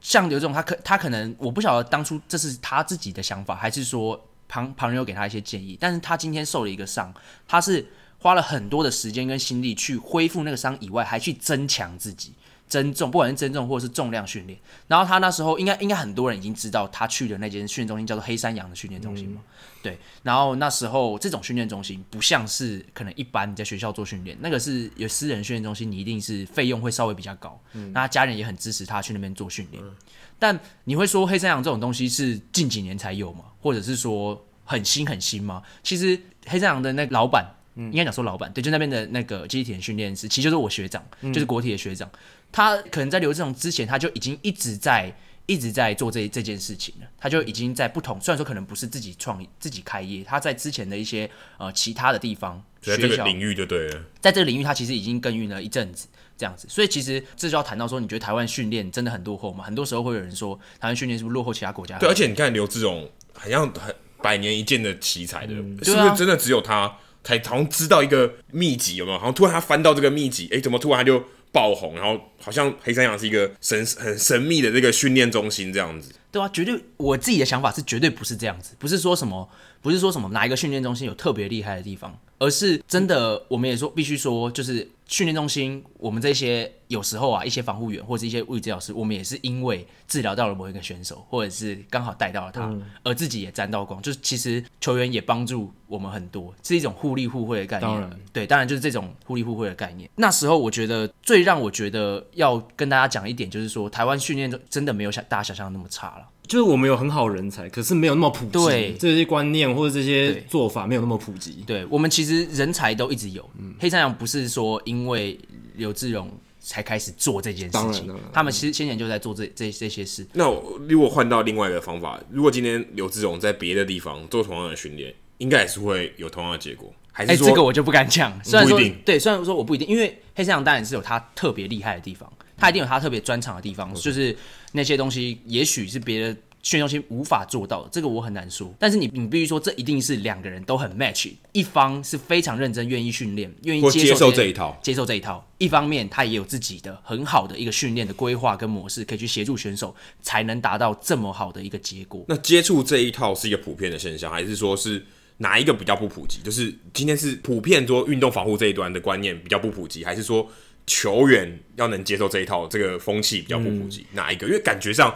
[0.00, 5.76] 像刘总，他可他可能我不晓得当初这是他自己的想法，还是说旁旁人有给他一些建议。
[5.80, 7.12] 但是他今天受了一个伤，
[7.46, 7.86] 他是
[8.18, 12.34] 花了很多的时间跟心力去恢复那个伤以外，还去增强自己。
[12.68, 19.98] 增重，不管是增重或者是重量训练，然后他那时候应该应该很多人已经知道他去的那间训练中心叫做黑山羊的训练中心嘛，嗯、对。
[20.22, 29.82] 然后那时候这种训练中心不像是可能一般你在学校做训练，那个是有私人训练中心，你一定是费用会稍微比较高，嗯、那他家人也很支持他去那边做训练。
[29.82, 29.94] 嗯、
[30.38, 33.44] 但你会说黑山羊这种东西是近几年才有吗？
[33.60, 35.62] 或者是说很新很新吗？
[35.82, 37.46] 其实黑山羊的那个老板，
[37.76, 42.10] 嗯、应该讲说老板，对，就那边的那个机体体训练师，其实就是我学长，嗯、就是国体的学长。
[42.50, 45.14] 他可能在刘志荣之前，他就已经一直在
[45.46, 47.06] 一直在做这这件事情了。
[47.18, 51.28] 他就已经在不同，虽然说可能不是自己创自己开业，他在之前的一些
[51.58, 54.04] 呃其他的地方，在这个领域就对了。
[54.20, 56.66] 在这个领域，他其实已经耕耘了一阵子，这样子。
[56.68, 59.64] 所以其实这就要谈到说，你觉得台湾训练真的很落后吗？
[59.64, 61.98] 很多时候会有人说，台湾训练是不是落后其他国家？
[61.98, 68.96] 对，而且你看刘志荣，好像很百年一见的奇才的，嗯、是不是真的只有他才好像知道一个秘籍？
[68.96, 69.18] 有没有？
[69.18, 71.24] 好像突然他翻到这个秘籍，哎、欸，怎么突然他就？
[71.52, 79.48] 爆红，然后好像黑山羊是一个神很神秘的这个训练中心这样子，对啊，绝对，我自己的想法是绝对不是这样子，不是说什么，
[79.80, 94.00] 不是说什么哪一个训练中心有特别厉害的地方，而是真的，我们也说必须说，就是训练中心，我们这些有时候啊，一些防护员或者一些物理治疗师，我们也是因为治疗到了某一个选手，或者是刚好带到了他，嗯、而自己也沾到光。
[94.02, 97.90] 就是其实球员也帮助我们很多，是一种互利互惠的概念。
[97.90, 100.08] 当然，对，当然就是这种互利互惠的概念。
[100.14, 106.28] 那时候我觉得最让我觉得要跟大家讲一点，就是说台湾训练真的没有想大家想象的那么差了。
[106.48, 108.50] 就是我们有很好人才，可是没有那么普及。
[108.50, 111.62] 对，这些观念或者这些做法没有那么普及。
[111.66, 113.48] 对，我们其实人才都一直有。
[113.58, 115.38] 嗯，黑山羊不是说因为
[115.76, 120.26] 刘志荣才开始做这件事情，他们其实先前就在做这这这些事。
[120.32, 120.50] 那
[120.88, 126.90] 如果换到另外一个方法，如果今天刘志荣在别的地方做同样的训练，应该也是会有同样的结果。
[127.12, 128.32] 还是这个我就不敢讲。
[128.42, 132.32] 虽然说对，虽然说我不一定，因为黑山羊当然是有他特别厉害的地方。
[132.58, 134.36] 他一定有他特别专长的地方就是
[134.72, 138.74] 那些东西，也许是别的训练中心无法做到的，这个我很难说。
[138.80, 145.48] 但是你，你必须说，这一定是两个人都很 match，一方是非常认真，愿意训练，愿意接受，接受这一套，接受这一套。
[145.58, 152.24] 一方面，他也有自己的很好的一个训练的规划跟模式，可以去协助选手，才能达到这么好的一个结果。
[152.28, 155.06] 那接触这一套是一个普遍的现象，还是说是
[155.38, 156.40] 哪一个比较不普及？
[156.42, 160.50] 就是今天是普遍说运动防护这一端的观念比较不普及，还是说？
[160.88, 164.46] 球员要能接受这一套，这个风气比较不普及，嗯、哪一个？
[164.46, 165.14] 因为感觉上，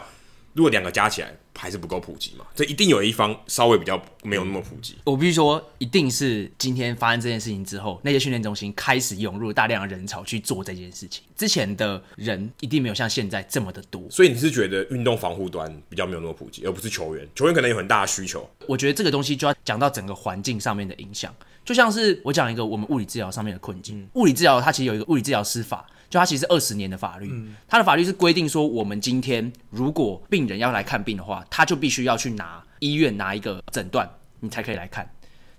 [0.53, 4.95] 如果两个加起来还是不够普及嘛，这一定有一方稍微比较没有那么普及。
[5.03, 11.23] 我必须说，一定是今天发生这件事情之后，那些训练中心开始涌入大量的人潮去做这件事情。
[11.35, 14.01] 之前的人一定没有像现在这么的多。
[14.11, 17.27] 所以你是觉得运动防护端比较没有那么普及，而不是球员？
[17.33, 18.47] 球员可能有很大的需求。
[18.67, 21.33] 我觉得这个东西就要讲到整个环境上面的影响。
[21.65, 34.09] 就像是我讲一个我们物理治疗上面的困境，嗯、物理治疗它其实有一个物理治疗师法，就它其实二十年的法律，嗯、它的法律是规定说，我们今天如果病人要来看病的话，他就必须要去拿医院拿一个诊断，
[34.41, 35.09] 你才可以来看。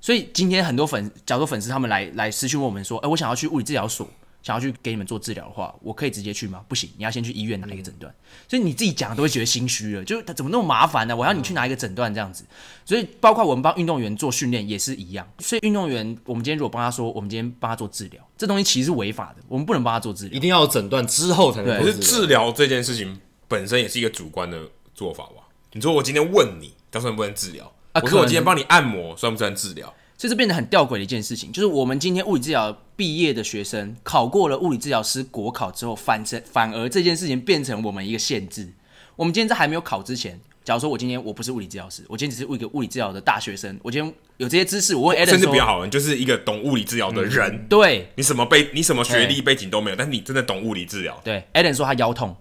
[0.01, 4.09] 所以今天很多粉，假如粉丝他们来来私讯问我们说，哎、欸，我想要去物理治疗所。
[4.45, 6.63] 想要去给你们做治疗的话，我可以直接去吗？
[6.69, 8.13] 不行，你要先去医院拿一个诊断。
[8.13, 11.17] 嗯、所以你自己讲都会觉得心虚了，就他怎么那么麻烦呢？
[11.17, 12.45] 我要你去拿一个诊断这样子。
[12.85, 15.27] 所以包括我们帮运动员做训练也是一样。
[15.39, 21.83] 所以运动员，我们今天如果帮他说，我们今天帮他做治疗，这东西其实是违法的，我们不能帮他做治疗，一定要有诊断之后才能。
[21.83, 23.19] 可是治疗这件事情
[23.49, 25.49] 本身也是一个主观的做法吧？
[25.73, 27.65] 你说我今天问你，到时候能不能治疗？
[27.93, 29.87] 啊、我说我今天帮你按摩，算不算治疗？
[30.19, 38.73] 所以这变得很吊诡的一件事情，就是我们今天物理治疗毕业的学生考过了物理治疗师国考之后，反成反而这件事情变成我们一个限制。
[39.17, 47.53] 我们今天在还没有考之前，假如说我今天我不是物理治疗师，我今天只是一个物理治疗的大学生，我今天有这些知识，我会甚至比较好，你就是一个懂物理治疗的人。
[47.53, 51.21] 嗯、对，你什么背，你什么学历背景都没有，但是你真的懂物理治疗。
[51.25, 52.37] 对，Adam 说他腰痛。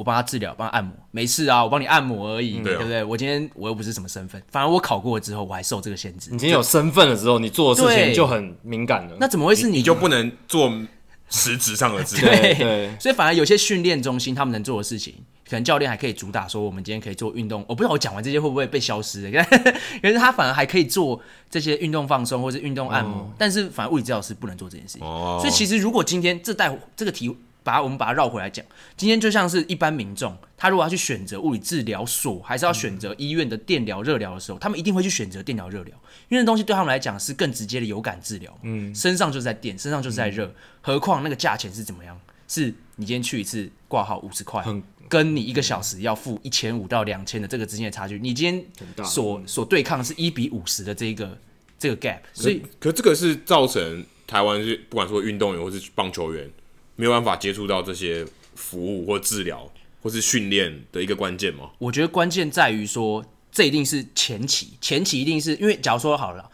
[0.00, 3.04] 我帮他治疗，帮他按摩，没事啊，我帮你按摩而已，嗯、对不对？
[3.04, 6.30] 我今天我又不是什么身份，反而我考过了之后，我还受这个限制。
[6.30, 9.16] 你今天有身份了之后，你做的事情就很敏感了。
[9.20, 9.76] 那怎么会是你？
[9.76, 10.72] 你就不能做
[11.28, 12.32] 实质上的治疗？
[12.32, 12.90] 对对。
[12.98, 15.12] 所以反而有些训练中心他们能做的事情，
[15.44, 17.62] 可能教练还可以主打说，我们今天可以做运动。
[17.68, 19.30] 我不知道我讲完这些会不会被消失？
[20.00, 21.20] 可是他反而还可以做
[21.50, 25.06] 这些运动放松或是运动按摩，哦、但是反而物理治疗师不能做这件事情。
[25.06, 25.36] 哦。
[25.38, 27.36] 所以其实如果今天这代这个题。
[27.62, 28.64] 把我们把它绕回来讲，
[28.96, 35.94] 今天就像是一般民众，他如果要去选择物理治疗所，还是要选择医院的电疗、热疗的时候，他们一定会去选择电疗、热疗，
[36.28, 38.58] 因为那东西对他们来讲是更直接的有感治疗。
[38.62, 42.18] 嗯，身上就是在电，身上就是在热，嗯、何况那个价钱是怎么样？
[42.48, 44.64] 是你今天去一次挂号五十块，
[45.08, 51.38] 跟你一个小时要付一千五到两千的这个之间的差距，你今天所所对抗是一比五十的这个
[51.78, 56.50] 这个 gap，所以可，可这个是造成台湾是不管说运动员或是棒球员。
[57.00, 59.66] 没有办法接触到这些服务或治疗
[60.02, 61.70] 或是训练的一个关键吗？
[61.78, 66.50] 我觉得关键在于说，这一定是前期，前期一定是因为，假如说好了，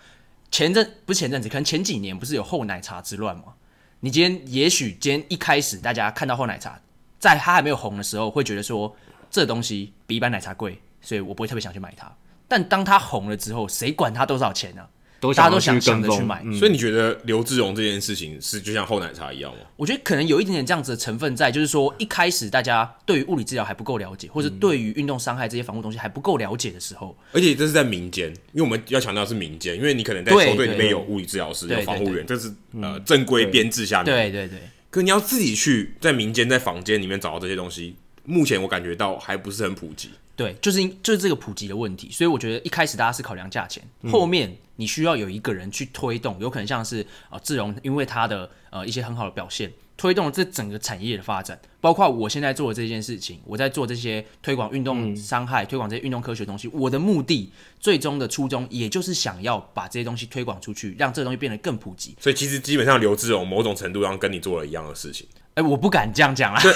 [0.52, 3.54] 前阵不是前阵子，可能前几年不是有后奶茶之乱吗？
[3.98, 6.80] 你今天也许今天一开始大家看到后奶茶，
[7.18, 8.94] 在它还没有红的时候，会觉得说
[9.28, 12.16] 这东西比一般奶茶贵，所以我不会特别想去买它。
[12.46, 14.86] 但当它红了之后，谁管它多少钱呢、
[15.34, 19.60] 大家都想想着去买，嗯、所以你觉得刘志荣这件事情是就像后奶茶一样吗？
[19.76, 34.14] 我觉得可能有一点点这样子的成分在，就是说一开始大家对于物理治疗还不够了解，或者对于运动伤害这些防护东西还不够了解的时候，而且这是在民间，因为我们要强调是民间，因为你可能在球队里面有物理治疗师、有防护员，这是呃正规编制下面。
[34.14, 34.58] 对对对。
[34.90, 40.10] 可你要自己去在民间在房间里面找到这些东西，目前我感觉到还不是很普及。
[40.36, 56.68] 对，就是因就是这个普及的问题，所以我觉得一开始大家是考量价钱，后面你需要有一个人去推动，有可能像是啊志荣，因为他的呃一些很好的表现，推动了这整个产业的发展，包括我现在做的这件事情，我在做这些推广运动伤害、嗯、推广这些运动科学的东西。
[56.68, 62.14] 我的目的，最终的初衷，也就是想要把这些东西推广出去，让这个东西变得更普及。
[62.20, 65.26] 所以，其实基本上刘志荣某种程度上跟你做了一样的事情。
[65.56, 66.60] 哎、欸，我不敢这样讲啊。
[66.60, 66.70] 对，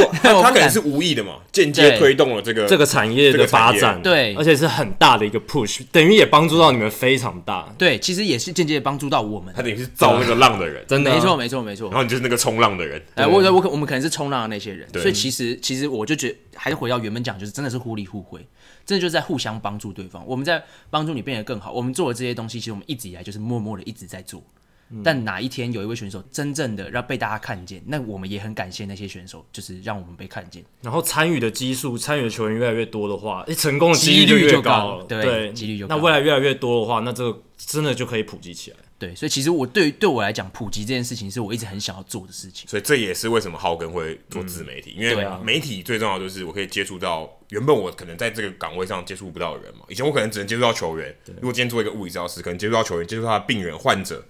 [0.00, 0.06] 我
[0.38, 7.70] 我他可能是无意的嘛，间接推动了这个这个产业的发展，对，而且是很大的一个 push，等于也帮助到你们非常大。
[7.76, 9.52] 对，其实也是间接帮助到我们。
[9.54, 11.90] 他等于是造那个浪的人，真的，没错，没错，没错。
[11.90, 13.02] 然后你就是那个冲浪的人。
[13.16, 18.40] 哎，我我可我们可能是冲浪的那些人，所以其实其实我就觉得，还是回到原本讲，就是真的是互利互惠，
[18.86, 20.26] 真的就是在互相帮助对方。
[20.26, 24.42] 我们在帮助你变得更好，我们做的这些东西，其实我们一直以来就是默默的一直在做。
[25.02, 30.64] 但哪一天有一位选手真正的让被大家看见，那我们也很感谢那些选手，就是让我们被看见。
[30.80, 35.04] 然后参与的基数、参与的球员越来越多的话，诶，成功的几率就越高了。
[35.04, 35.96] 对，几率就高。
[35.96, 38.76] 那未来越来越多的话，那这个真的就可以普及起来。
[38.98, 42.66] 对，所以其实我对对我来讲，普及这件事情是我一直很想要做的事情。
[42.66, 49.80] 所以这也是为什么浩根会做自媒体，嗯、因为媒体最重要就是我可以接触到原本我可能在这个岗位上接触不到的人嘛。
[49.88, 54.24] 以前我可能只能接触到球员，如果今天做一个物理治疗师，可能接触到球员，接触到他的病人、患者。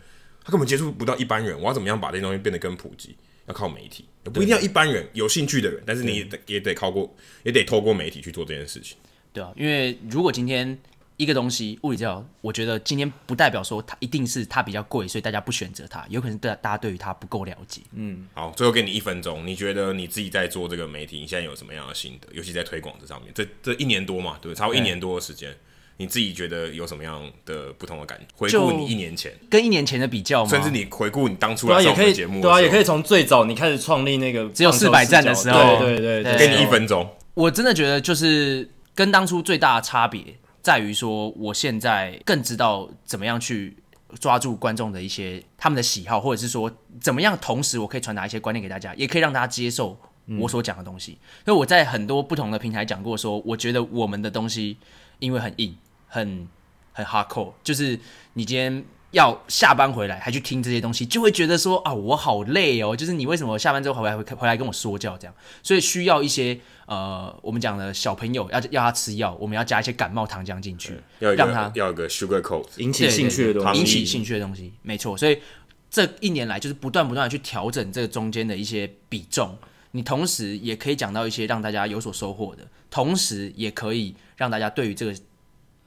[0.46, 3.16] 他根本接触不到一般人，我要怎么样把这些东西变得更普及？
[3.46, 8.96] 要靠媒体，不一定要一般人有兴趣的人，但是你也得也得靠过，也得透过媒体去做这件事情。
[9.32, 10.78] 对啊，因为如果今天
[11.16, 17.82] 一个东西物理治疗，我觉得今天不代表说它一定是它比较贵，所以大家不选择它，有可能大大家对于它不够了解。
[17.92, 22.28] 嗯，好，最后给你一分钟，你觉得你自己在做这个媒体，你现在有什么样的心得？
[22.32, 25.56] 尤其在推广这上面，这这一年多嘛，对，差不多一年多的时间。
[25.98, 28.26] 你自己觉得有什么样的不同的感觉？
[28.36, 30.50] 回顾你一年前，跟一年前的比较吗？
[30.50, 37.08] 甚至你回顾你当初来上节目，对啊，也可以从最早你开始创立那个只有四百站的时候，对对对，给你一分钟。
[37.34, 40.22] 我真的觉得就是跟当初最大的差别
[40.62, 43.76] 在于说，我现在更知道怎么样去
[44.20, 46.70] 抓住观众的一些他们的喜好，或者是说
[47.00, 49.98] 怎么样同时我可以传达一些观念给大家，也可以让大家接受
[50.38, 51.18] 我所讲的东西。
[51.44, 54.76] 所以我在很多不同的平台讲过，说我觉得我们的东西
[55.18, 55.76] 因为很硬。
[56.08, 56.48] 很
[56.92, 57.98] 很 hardcore，就是
[58.34, 62.96] 你今天要下班回来还去听这些东西，就会觉得说啊，我好累哦。
[62.96, 65.34] 就是你为什么下班之后回来回回来跟我说教这样？
[65.62, 75.18] 所以需要一些呃，我们讲的小朋友要要他吃药，我们要加一些感冒糖浆进去，要让他要一个 sugar coat 引起兴趣的东西，引起兴趣的东西，没错。
[75.18, 75.38] 所以
[75.90, 79.58] 这一年来就是不断不断的去调整这个中间的一些比重，
[79.96, 85.14] 你同时也可以讲到一些让大家有所收获的，同时也可以让大家对于这个。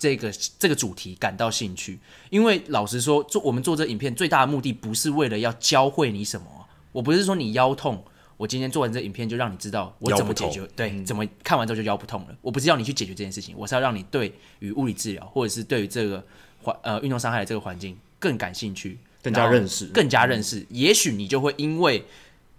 [0.01, 1.99] 这个这个主题感到兴趣，
[2.29, 6.47] 因为老实说，做我们做这影片最大的目的不是为了要教会你什么，
[6.93, 8.01] 我不是说你腰痛，
[8.37, 12.27] 我今天做完这影片就让你知道我怎么解决，对，嗯、怎么看完之后就腰不痛了。
[12.41, 16.25] 我不是要你去解决这件事情，我是要让你对于物理治疗或者是对于这个
[16.63, 22.05] 环呃运动伤害的这个环境更感兴趣，更加认识，更加认识，也许你就会因为。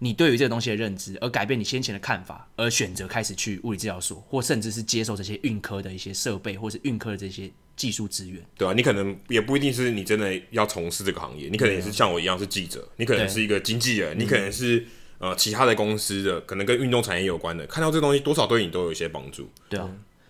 [0.03, 8.43] 你对于这个东西的认知，而改变你先前的看法，而选择开始去物理治疗所，或甚至是接受这些运科的一些设备，或是运科的这些技术资源。
[8.57, 14.87] 对啊，你可能也不一定是你真的要从事这个行业，你可能也是像我一样是记者，你可能是一个经纪人，你可能是
[15.19, 19.51] 呃其他的公司的，可能跟运动产业有关的，看到这东西多少对你都有一些帮助。
[19.69, 19.87] 对啊，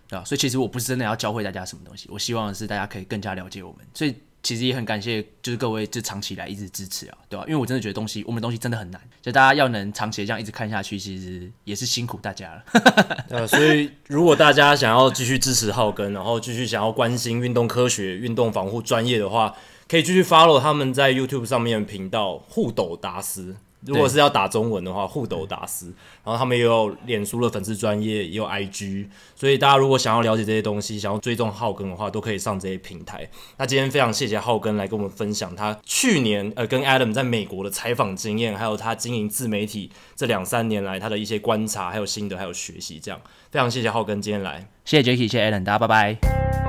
[0.08, 3.86] 对啊，所以其实我不是真的要教会大家什么东西，我希望的是大家可以更加了解我们。
[3.94, 4.12] 所以。
[4.43, 7.45] 其实也很感谢，就是各位就长期以来一直支持啊，对吧？
[7.47, 12.64] 因为我真的觉得东西，我们东西真的很难，就大家要能长期这样一直看下去，其实也是辛苦大家了。
[13.28, 19.55] 呃，所以如果大家想要继续支持浩根，然后继续想要关心运动科学、运动防护专业的话，
[19.88, 23.57] 可以继续 follow 他们在 YouTube 上面的频道互斗达斯。
[23.86, 25.86] 如果是要打中文的话，互斗打斯，
[26.22, 33.28] 然后他们也有脸书的粉丝专业，也有 IG，所以大家如果想要了解这些东西，想要追踪浩根的话，都可以上这些平台。
[33.56, 43.20] 那今天非常谢谢浩根来跟我们分享他去年呃跟 Adam 在美国的采访经验，还有他经营自媒体这两三年来他的一些观察，还有心得，还有学习，这样
[43.50, 46.59] 非常谢谢浩根今天来，谢谢 Jacky，谢谢 Adam，大家拜拜。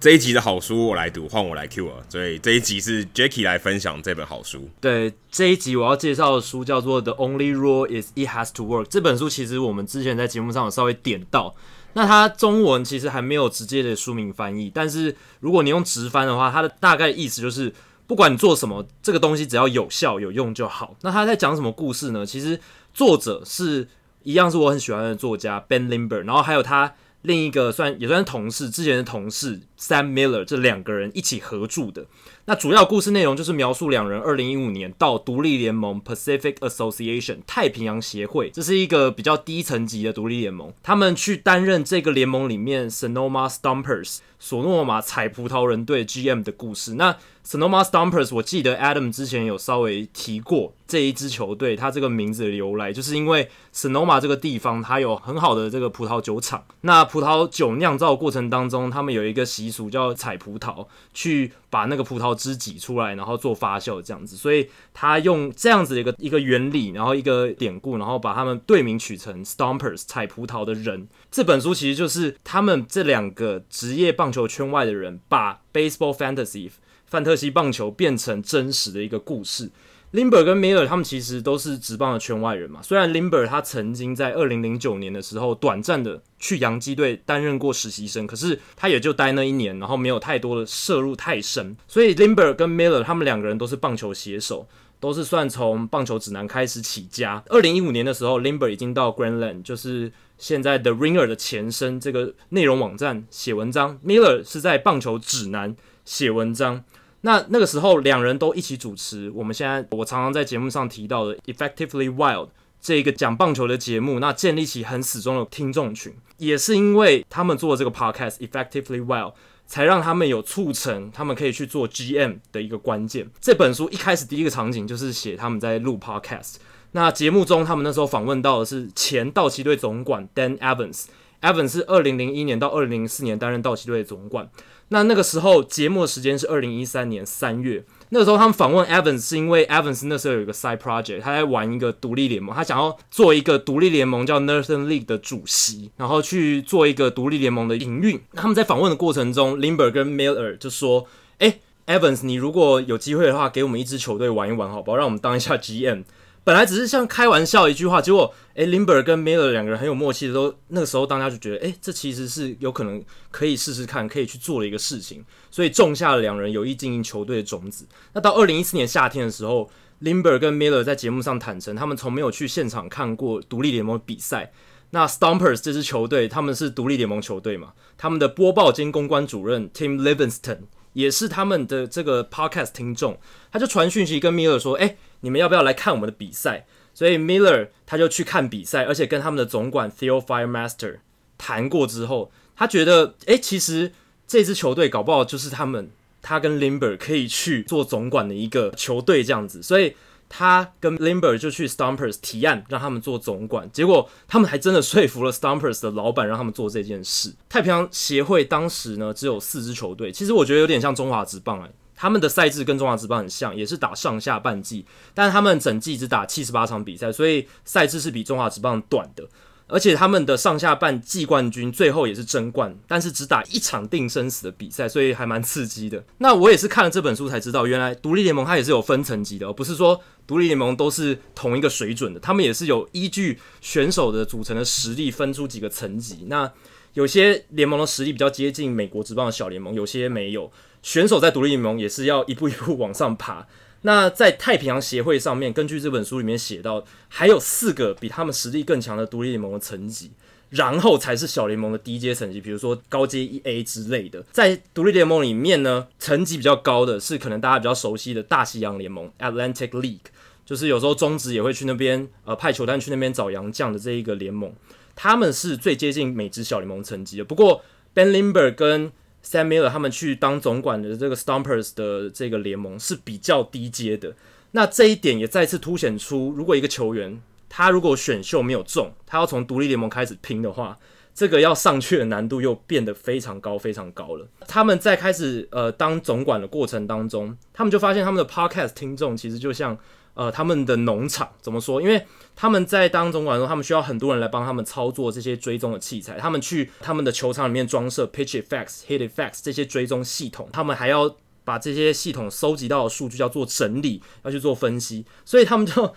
[0.00, 1.94] 这一集的好书我来读，换我来 Q 啊。
[2.08, 4.70] 所以这一集是 Jacky 来分享这本好书。
[4.80, 8.84] 对，这一集我要介绍的书叫做《The Only Rule Is It Has to Work》。
[8.88, 11.52] 这本书其实我们之前在节目上有稍微点到，
[11.94, 17.74] 那它中文其实还没有直接的书名翻译，但是如果你用直翻的话，它的大概意思就是，
[18.06, 20.94] 不管你做什么，这个东西只要有效有用就好。
[21.02, 22.24] 那他在讲什么故事呢？
[22.24, 22.60] 其实
[22.94, 23.88] 作者是
[24.22, 29.60] 一样是我很喜欢的作家 Ben Limber，然后还有他另一个算也算是同事，之前的同事。
[29.78, 32.06] Sam Miller 这两个人一起合著的。
[32.46, 46.94] 那主要故事内容就是描述两人二零一五年到独立联盟 Pacific Association 太平洋协会，这是一个比较低层级的独立联盟，他们去担任这个联盟里面 Sonoma Stompers 索诺玛采葡萄人队 GM 的故事。
[46.94, 47.16] 那
[47.46, 56.64] Sonoma Stompers，我记得 Adam 之前有稍微提过这一支球队，它这个名字的由来，就是因为 Sonoma 这个地方它有很好的这个葡萄酒厂。
[56.82, 64.36] 那葡萄酒酿造过程当中，他们有一个习俗叫采葡萄，去把那个葡萄汁挤出来，然后做发酵这样子。
[64.36, 71.08] 所以他用这样子的一个一个原理，然后一个典故，然后把他们队名取成 Stompers 采葡萄的人。
[71.30, 76.70] 这本书其实就是他们这两个职业棒球圈外的人把 Baseball Fantasy。
[77.06, 79.70] 范特西棒球变成真实的一个故事。
[80.12, 82.80] Limber 跟 Miller 他们其实都是职棒的圈外人嘛。
[82.82, 91.76] 虽然 Limber 他曾经在二零零九年的时候短暂的去洋基队担任过实习生，可是他也就待那一年，然后没有太多的涉入太深。
[91.86, 94.66] 所以 Limber 跟 Miller 他们两个人都是棒球写手，
[94.98, 97.42] 都是算从棒球指南开始起家。
[97.48, 103.98] 二零一五年的时候，Limber 已经到 Grantland，就是现在 The Ringer 的前身这个内容网站写文章。
[104.02, 106.82] Miller 是在棒球指南写文章。
[107.22, 109.30] 那那个时候，两人都一起主持。
[109.34, 112.46] 我们现在我常常在节目上提到的《Effectively Wild》
[112.80, 119.30] 这一个讲棒球的节目，那建立起很死忠的听众群，也是因为他们做这个 Podcast《Effectively Wild》，
[119.66, 123.28] 才让他们有促成他们可以去做 GM 的一个关键。
[123.40, 126.56] 这本书一开始第一个场景就是写他们在录 Podcast。
[126.92, 131.06] 那节目中，他们那时候访问到的是前道奇队总管 Dan Evans。
[131.40, 134.48] Evans 是二零零一年到二零零四年担任道奇队的总管。
[134.90, 148.20] 那那个时候节目的时间是二零一三年三月，那个时候他们访问 Evans 是因为 Evans 那时候有一个 side project，他在玩一个独立联盟，他想要做一个独立联盟叫 Northern League 的主席，然后去做一个独立联盟的营运。
[148.32, 151.06] 那他们在访问的过程中，Limber 跟 Miller 就说
[151.38, 154.96] ：“诶，Evans，你如果有机会的话，给我们一支球队玩一玩，好不好？
[154.96, 156.04] 让我们当一下 GM。”
[156.48, 167.86] 本来只是像开玩笑一句话，结果诶，Limber 跟 Miller 两个人很有默契的都，那个时候大家就觉得，诶，这其实是有可能可以试试看，可以去做的一个事情，所以种下了两人有意经营球队的种子。
[168.14, 169.68] 那到二零一四年夏天的时候
[170.00, 174.50] ，Limber 跟 Miller 在节目上坦诚，他们从没有去现场看过独立联盟比赛。
[174.92, 177.74] 那 Stompers 这支球队，他们是独立联盟球队嘛？
[177.98, 180.60] 他们的播报兼公关主任 Tim Livingston
[180.94, 183.20] 也是他们的这个 Podcast 听众，
[183.52, 184.96] 他就传讯息跟 Miller 说，诶。
[185.20, 186.66] 你们要不要来看我们的比赛？
[186.94, 190.96] 所以 Miller 他就去看比赛，而且跟他们的总管 Theo Firemaster
[191.36, 193.92] 谈过之后，他觉得，诶，其实
[194.26, 195.90] 这支球队搞不好就是他们，
[196.20, 199.62] 他跟 Limber 可以去做总管的一个球队这样子。
[199.62, 199.94] 所以
[200.28, 203.70] 他跟 Limber 就去 Stompers 提案，让他们做总管。
[203.70, 207.32] 结果他们还真的说服了 Stompers 的老板，让他们做这件事。
[207.48, 211.70] 太平洋协会当时呢只有四支球队，其实我觉得有点像中华职棒哎。
[212.00, 219.28] 他们的赛制跟中华职棒很像，也是打上下半季，但他们整季只打七十八场比赛，所以赛制是比中华职棒短的。
[219.70, 226.02] 而且他们的上下半季冠军最后也是争冠，但是只打一场定生死的比赛，所以还蛮刺激的。
[226.16, 236.24] 那我也是看了这本书才知道，原来独立联盟它也是有分层级的，而不是说独立联盟都是同一个水准的，他们也是有依据选手的组成的实力分出几个层级。
[236.28, 236.50] 那
[236.94, 240.50] 有些联盟的实力比较接近美国职棒的小联盟，有些没有。
[240.88, 243.46] 选手在独立联盟也是要一步一步往上爬。
[243.82, 250.12] 那在太平洋协会上面，根据这本书里面写到，还有四个比他们实力更强的独立联盟的层级，
[250.48, 254.24] 然后才是小联盟的低阶层级，比如说高阶一 A 之类的。
[254.32, 260.08] 在独立联盟里面呢，层级比较高的是可能大家比较熟悉的大西洋联盟 （Atlantic League），
[260.46, 264.50] 就是有时候中职也会去那边呃派球探去那边找洋将的这一个联盟，
[264.96, 267.24] 他们是最接近美职小联盟层级的。
[267.26, 267.62] 不过
[267.92, 268.90] Ben Limber 跟
[269.24, 274.14] Sam Miller 他们去当总管的这个 Stompers 的这个联盟是比较低阶的，
[274.52, 280.78] 那这一点也再次凸显出，如果一个球员他如果选秀没有中，他要从独立联盟开始拼的话，
[281.14, 284.26] 这个要上去的难度又变得非常高非常高了。
[284.46, 289.78] 他们在开始呃当总管的过程当中，他们就发现他们的 Podcast 听众其实就像。
[290.18, 291.80] 呃，他们的农场怎么说？
[291.80, 292.04] 因为
[292.34, 296.18] 他们在当总管的时候，他们需要很多人来帮他们操作这些追踪的器材。
[296.18, 301.14] 他们去他们的球场里面装设 pitch effects、hit effects 这些追踪系统，他们还要
[301.44, 305.06] 把这些系统收集到的数据要做整理，要去做分析。
[305.24, 305.94] 所以他们就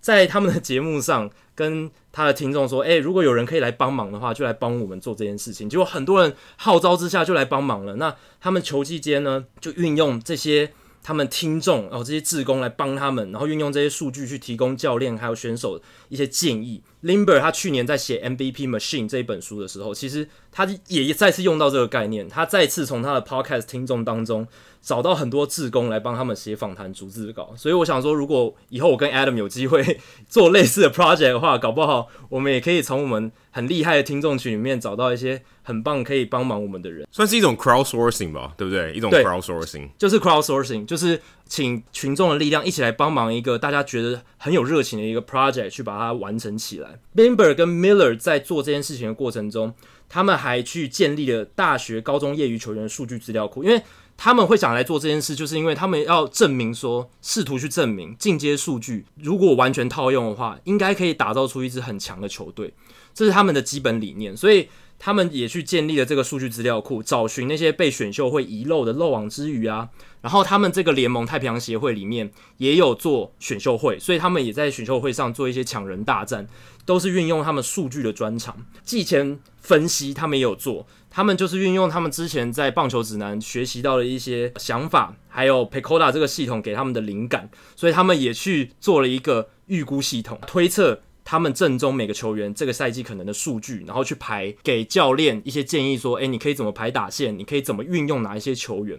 [0.00, 7.96] 在他们的节目上跟他的听众说：“诶，如果有人可以来帮忙的话，就来帮我们做这件事情。”结果很多人号召之下就来帮忙了。
[7.96, 10.72] 那他们球季间呢，就运用这些。
[11.04, 15.78] 他们听众，然后这些志工来帮他们，然后运用这些数据去提供教练还有选手
[16.08, 24.48] 一些建议，Limber 他去年在写 MVP Machine 这一本书的时候，其实他也再次用到这个概念，他再次从他的 Podcast 听众当中
[24.84, 27.54] 找到很多志工来帮他们写访谈逐字稿。
[27.56, 38.92] 所以我想说，如果以后我跟 Adam 有机会做类似的 project 的话，搞不好我们也可以从我们很厉害的听众群里面找到一些很棒可以帮忙我们的人，算是一种 crowdsourcing 吧，对不对？
[38.92, 46.98] 一种 crowdsourcing 就是 crowdsourcing，就是请群众的力量一起来帮忙一个大家觉得很有热情的一个 project 去把它完成起来。
[47.16, 49.72] Lindbergh 跟 Miller 在做这件事情的过程中，
[50.08, 53.64] 他们还去建立了大学、高中业余球员的数据资料库。
[53.64, 53.82] 因为
[54.16, 62.72] 他们会想来做这件事，就是因为他们要证明说，试图去证明进阶数据如果完全套用的话，应该可以打造出一支很强的球队。
[63.12, 69.88] 这是他们的基本理念，所以他们也去建立了这个数据资料库，找寻那些被选秀会遗漏的漏网之鱼啊。
[70.20, 76.48] 然后他们这个联盟太平洋协会里面也有做选秀会，所以他们也在选秀会上做一些抢人大战，
[76.86, 78.56] 都是运用他们数据的专长。
[78.82, 98.98] 季前分析他们也有做，他们就是运用他们之前在棒球指南学习到的一些想法，还有 Pecoda 这个系统给他们的灵感，所以他们也去做了一个预估系统，推测他们正中每个球员这个赛季可能的数据，然后去排给教练一些建议，说，诶，你可以怎么排打线，你可以怎么运用哪一些球员。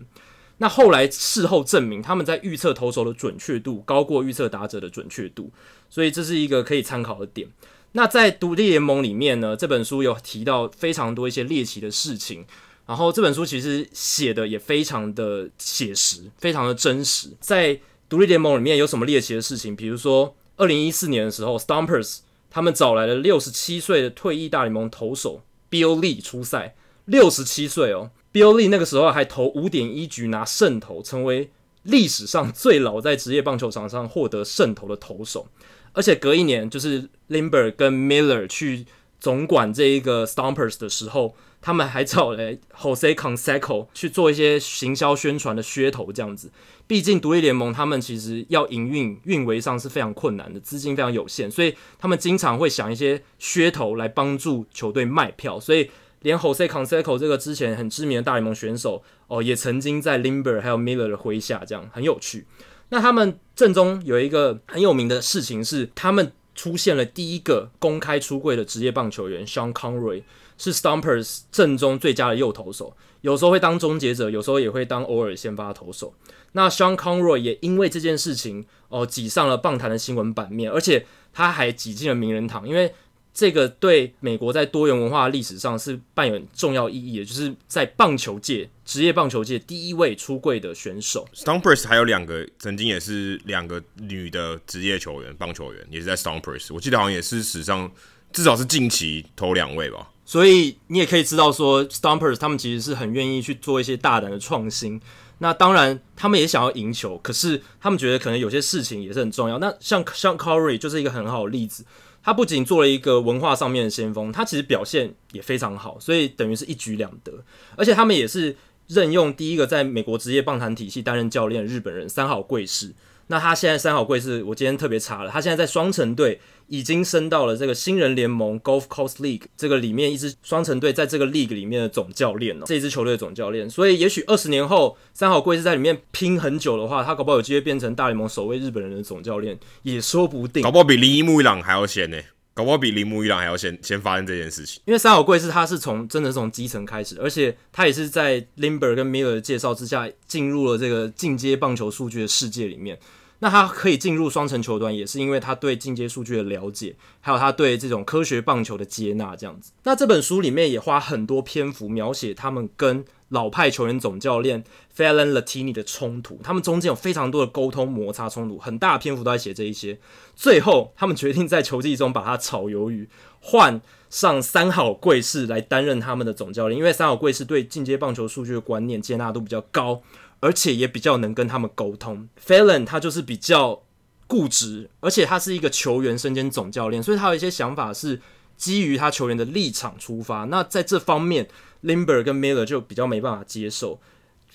[0.60, 5.52] 那后来事后证明，他们在预测投手的准确度高过预测打者的准确度，
[5.90, 7.50] 所以这是一个可以参考的点。
[7.98, 12.46] 那在独立联盟里面呢，这本书有提到非常多一些猎奇的事情，
[12.86, 17.30] 然后这本书其实写的也非常的写实，非常的真实。
[17.40, 17.80] 在
[18.10, 19.74] 独立联盟里面有什么猎奇的事情？
[19.74, 22.18] 比如说，二零一四年的时候，Stompers
[22.52, 25.42] 他们找来了六十七岁的退役大联盟投手
[25.72, 26.76] Bill Lee 出赛，
[27.06, 28.12] 六十七岁哦。
[28.34, 31.50] Bill Lee 那个时候还投五点一局拿胜投，成为
[31.84, 35.48] 历史上最老在职业棒球场上获得胜投的投手。
[35.96, 38.86] 而且隔一年，就是 Limber 跟 Miller 去
[39.20, 46.52] 总管这一个 Stompers 的时候，他们还找了 Jose Conseco 去做一些行销宣传的噱头，这样子。
[46.86, 55.90] 毕竟独立联盟他们其实要营运运维上是非常困难的，资金非常有限，所以他们经常会想一些噱头来帮助球队卖票，所以。
[56.22, 62.48] 连 Jose Conseco 这个之前很知名的大联盟选手哦，也曾经在 Limber 还有 Miller 的麾下，这样很有趣。
[62.90, 70.24] 那他们正中有一个很有名的事情是，他们出现了第一个公开出柜的职业棒球员 Sean Conroy，
[70.58, 76.14] 是 Stompers 正中最佳的右投手，有时候会当终结者，有时候也会当偶尔先发投手。
[76.54, 82.94] 那 Sean Conroy 也因为这件事情哦，挤上了棒坛的新闻版面，而且他还挤进了名人堂，因为。
[83.36, 91.28] 这个对美国在多元文化历史上是扮演重要意义的，就是在棒球界、职业棒球界第一位出柜的选手。
[91.36, 97.92] Stompers 还有两个曾经也是两个女的职业球员、棒球员，也是在 Stompers，我记得好像也是史上
[98.32, 100.12] 至少是近期头两位吧。
[100.26, 105.02] 所以你也可以知道说，Stompers 他们其实是很愿意去做一些大胆的创新。
[105.40, 109.60] 那当然，他们也想要赢球，可是他们觉得可能有些事情也是很重要。
[109.60, 111.84] 那像像 Conroy 就是一个很好的例子。
[112.26, 117.32] 他不仅做了一个文化上面的先锋，他其实表现也非常好，所以等于是一举两得。
[117.76, 118.56] 而且他们也是
[118.88, 122.96] 任用第一个在美国职业棒坛体系担任教练的日本人三好贵士。
[123.28, 133.70] 那他现在三好贵士，我今天特别查了，他现在在双城队已经升到了这个新人联盟 Golf Coast League 这个里面一支双城队在这个 league 里面的总教练哦，这一支球队的总教练。
[133.70, 140.64] 所以也许二十年后，三好贵是在里面拼很久的话，他搞不好有机会变成大联盟首位日本人的总教练，也说不定。
[140.64, 142.18] 搞不好比铃木一朗还要先呢，
[142.54, 144.82] 搞不好比铃木一朗还要先先发生这件事情。
[144.86, 152.98] 因为三好贵是他是从真的是从基层开始，而且他也是在 Lindbergh 跟 Miller 的介绍之下进入了这个进阶棒球数据的世界里面。
[153.40, 159.72] 那他可以进入双城球团，也是因为他对进阶数据的了解，还有他对这种科学棒球的接纳，这样子。
[159.84, 164.64] 那这本书里面也花很多篇幅描写他们跟老派球员总教练
[164.96, 170.00] Phelan Lettini 的冲突，他们中间有非常多的沟通摩擦冲突，很大篇幅都在写这一些。
[170.36, 173.10] 最后，他们决定在球季中把他炒鱿鱼，
[173.42, 180.02] 换上三好贵士来担任他们的总教练，因为三好贵士对进阶棒球数据的观念接纳度比较高。
[180.40, 182.28] 而且也比较能跟他们沟通。
[182.46, 183.84] Phelan 他就是比较
[184.28, 188.22] 固执，而且他是一个球员身兼总教练，所以他有一些想法是
[188.58, 190.46] 基于他球员的立场出发。
[190.46, 191.48] 那在这方面
[191.84, 194.00] ，Limber 跟 Miller 就比较没办法接受。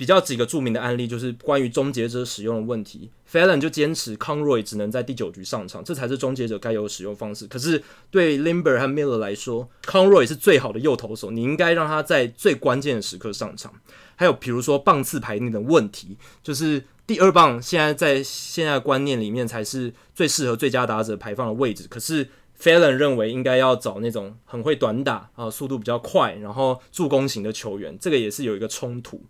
[0.01, 7.47] 比较几个著名的案例就是关于终结者使用的问题，Phelan 就坚持 Conroy 只能在第九局上场，这才是终结者该有使用方式。
[7.47, 13.75] 可是对 Limber 和 Miller 来说，Conroy 是最好的右投手，你应该让他在最关键的时刻上场。
[14.17, 22.27] 还有比如说棒次排列的问题，就是第二棒现在在现在的观念里面才是最适合最佳打者排放的位置，可是
[22.59, 29.23] Phelan 认为应该要找那种很会短打啊、速度比较快，然后助攻型的球员，这个也是有一个冲突。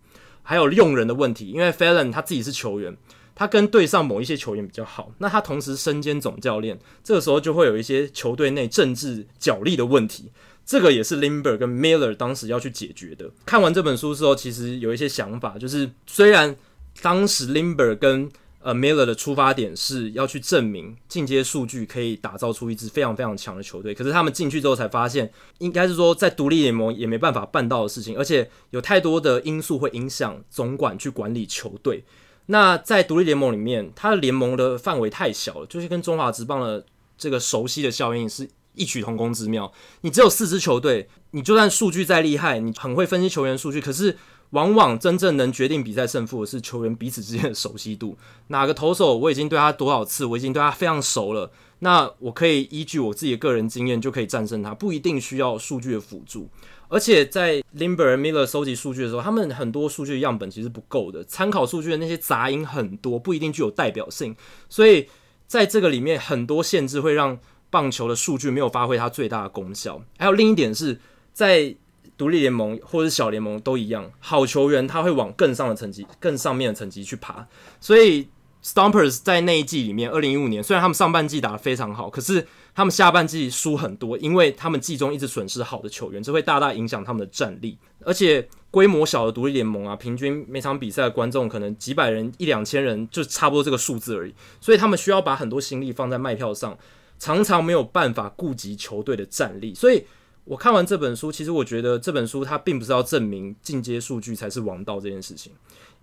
[0.51, 2.93] 还有用人的问题，因为 Felon 他自己是球员，
[3.33, 10.29] 他跟队上某一些球员比较好，那他同时身兼总教练，这个时候就会有一些球队内政治角力的问题。
[10.65, 13.31] 这个也是 Limber 跟 Miller 当时要去解决的。
[13.45, 16.53] 看完这本书之后，其实有一些想法，就是虽然
[17.01, 18.29] 当时 Limber 跟
[18.61, 32.03] 呃 Miller 的出发点是要去证明进阶数据可以打造出一支非常非常强的球队，可是他们进去之后才发现，应该是说在独立联盟也没办法办到的事情，而且有太多的因素会影响总管去管理球队。
[32.45, 36.85] 那在独立联盟里面，它的联盟的范围太小了，就是跟中华职棒的
[37.17, 38.49] 这个熟悉的效应是。
[38.73, 44.17] 异曲同工之妙，你只有四支球队，你就算数据再厉害，你很会分析球员数据，可是
[44.51, 48.17] 往往真正能决定比赛胜负的是球员彼此之间的熟悉度。
[48.47, 56.49] 哪个投手我已经对他多少次，我已经对他非常熟了，那我可以依据我自己的个人经验就可以战胜他，不一定需要数据的辅助。
[56.87, 64.35] 而且在 Limber、Miller 收集数据的时候，他们很多数据样本其实不够的，参考数据的那些杂音很多，不一定具有代表性，
[64.69, 65.07] 所以
[65.47, 67.39] 在这个里面很多限制会让。
[67.71, 70.99] 棒球的数据没有发挥它最大的功效，还有另一点是
[71.31, 71.73] 在
[72.21, 77.47] 独立联盟或者是小联盟都一样，好球员他会往更上的层级、更上面的层级去爬。
[77.79, 78.29] 所以
[78.63, 82.45] Stompers 在那一季里面，二零一五年虽然他们上半季打得非常好，可是
[82.75, 87.75] 他们下半季输很多，因为他们季中一直损失好的球员，这会大大影响他们的战力。
[88.05, 96.77] 而且规模小的独立联盟啊，平均每场比赛的观众可能几百人、一两千人，就差不多这个数字而已，所以他们需要把很多心力放在卖票上。
[97.17, 100.03] 常常没有办法顾及球队的战力，所以
[100.51, 105.53] 我看完这本书，其实我觉得这本书它并不是要证明进阶数据才是王道这件事情，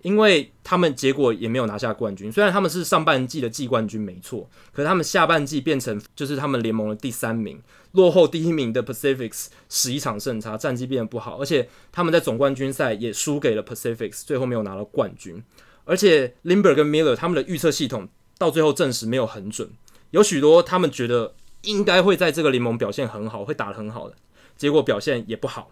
[0.01, 2.33] 因为他们结果也没有拿下冠军。
[2.33, 7.61] 虽然他们是上半季的季冠军没错，可是他们下半季变成就是他们联盟的第三名，
[7.93, 15.45] 落后第一名的 Pacifics 十一场胜差，战绩变得不好，而且他们在总冠军赛也输给了 Pacifics，最后没有拿到冠军。
[15.85, 19.69] 而且 Limber 跟 Miller 他们的预测系统到最后证实没有很准。
[20.13, 21.35] 有许多他们觉得
[21.65, 24.17] 应该会在这个联盟表现很好，会打得很好的，
[24.59, 25.71] 结果表现也不好。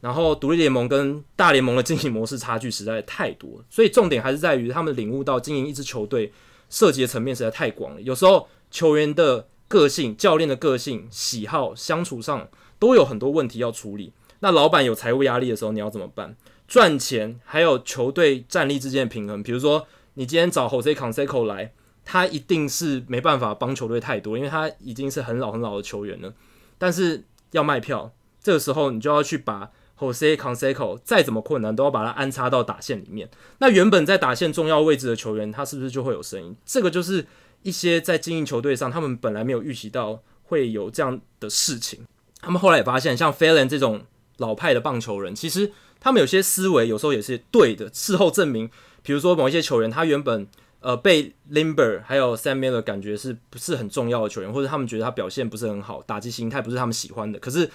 [0.00, 6.32] 然后独立联盟跟大联盟的经营模式差距实在太多，所以重点还是在于他们领悟到经营一支球队
[6.70, 8.00] 涉及的层面实在太广了。
[8.00, 14.12] 有时候球员的个性、教练的个性、喜好、相处上都有很多问题要处理。
[14.38, 16.36] 那老板有财务压力的时候，你要怎么办？
[16.66, 21.72] 赚钱还有球队战力之间的平衡，比如说你今天找 Jose Canseco 来。
[22.10, 26.32] 他一定是没办法帮球队太多，因为他已经是很老很老的球员了。
[26.78, 28.10] 但是要卖票，
[28.42, 33.28] 这个时候你就要去把 Jose Canseco 再怎么困难都要把它安插到打线里面。
[33.58, 36.56] 那原本在打线重要位置的球员，他是不是就会有声音？
[36.64, 37.26] 这个就是
[37.62, 42.00] 一些在经营球队上，他们本来没有预期到会有这样的事情。
[42.40, 44.02] 他们后来也发现，像 Felen 这种
[44.36, 47.88] 老派的棒球人，其实他们有些思维有时候也是对的。
[47.88, 48.70] 事后证明，
[49.02, 50.46] 比如说某一些球员，他原本。
[50.80, 57.36] 呃，被 Limber 还有 Sam Miller 感觉是不是很重要的球员，或者他们觉得他表现不是很好，打击形态不是他们喜欢的。
[57.40, 57.68] 可是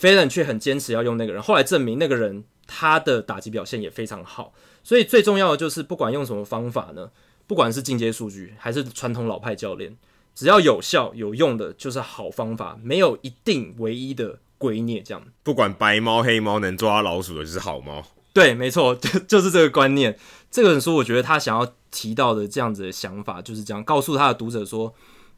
[0.00, 4.54] Phelan 却很坚持要用那个人，后来证明那个人他的打击表现也非常好。
[4.82, 7.10] 所以最重要的就是，不管用什么方法呢，
[7.46, 9.94] 不管是进阶数据还是传统老派教练，
[10.34, 15.02] 只要有效有用的，就是好方法，没有一定唯一的圭臬。
[15.02, 18.02] 这样，不管白猫黑猫能抓老鼠的就是好猫。
[18.32, 20.18] 对，没错，就就是这个观念。
[20.50, 24.94] 这本书我觉得他想要提到的这样子的想法，就是这样告诉他的读者说，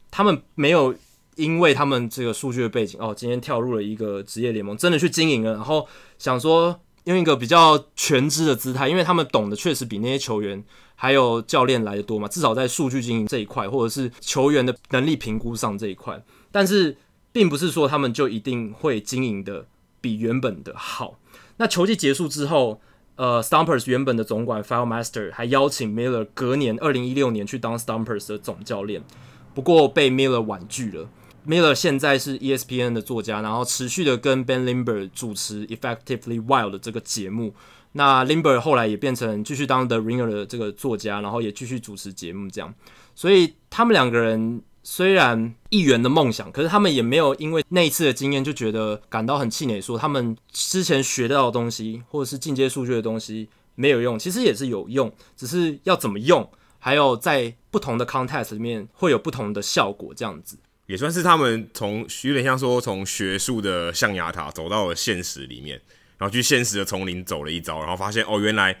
[0.09, 0.95] 他们没有
[1.35, 10.63] 因为他们这个数据的背景哦，今天跳入了一个职业联盟，真的去经营了，然后想说用一个比较全知的姿态，因为他们懂得确实比那些球员
[10.95, 16.23] 还有教练来的多嘛，至少在数据经营这一块，或者是球员的能力评估上这一块。
[16.51, 16.97] 但是，
[17.31, 19.65] 并不是说他们就一定会经营的
[19.99, 21.19] 比原本的好。
[21.57, 22.81] 那球季结束之后。
[23.15, 29.03] 呃，Stompers 原本的总管 File Master 还邀请 Miller 隔年二零一六年去当 Stompers 的总教练，
[29.53, 31.07] 不过被 Miller 婉拒了。
[31.47, 37.53] Miller 现在是 ESPN 的作家，然后持续的跟 Ben Limber 主持 Effectively Wild 这个节目。
[37.93, 42.73] 那 Limber 后来也变成继续当 The Ringer 的这个作家，然后也继续主持节目这样。
[43.15, 44.61] 所以他们两个人。
[44.85, 56.45] 虽然议员的梦想，可是他们也没有因为那一次的经验就觉得感到很气馁，说他们之前学到的东西或者是进阶数据的东西没有用，其实也是有用，只是要怎么用，
[56.79, 65.79] 还有在不同的 context 里面会有不同的效果，这样子也算是他们从有点像说从学术的象牙塔走到了现实里面，
[66.17, 68.77] 然后去现实的丛林走了一遭，然后发现哦，原来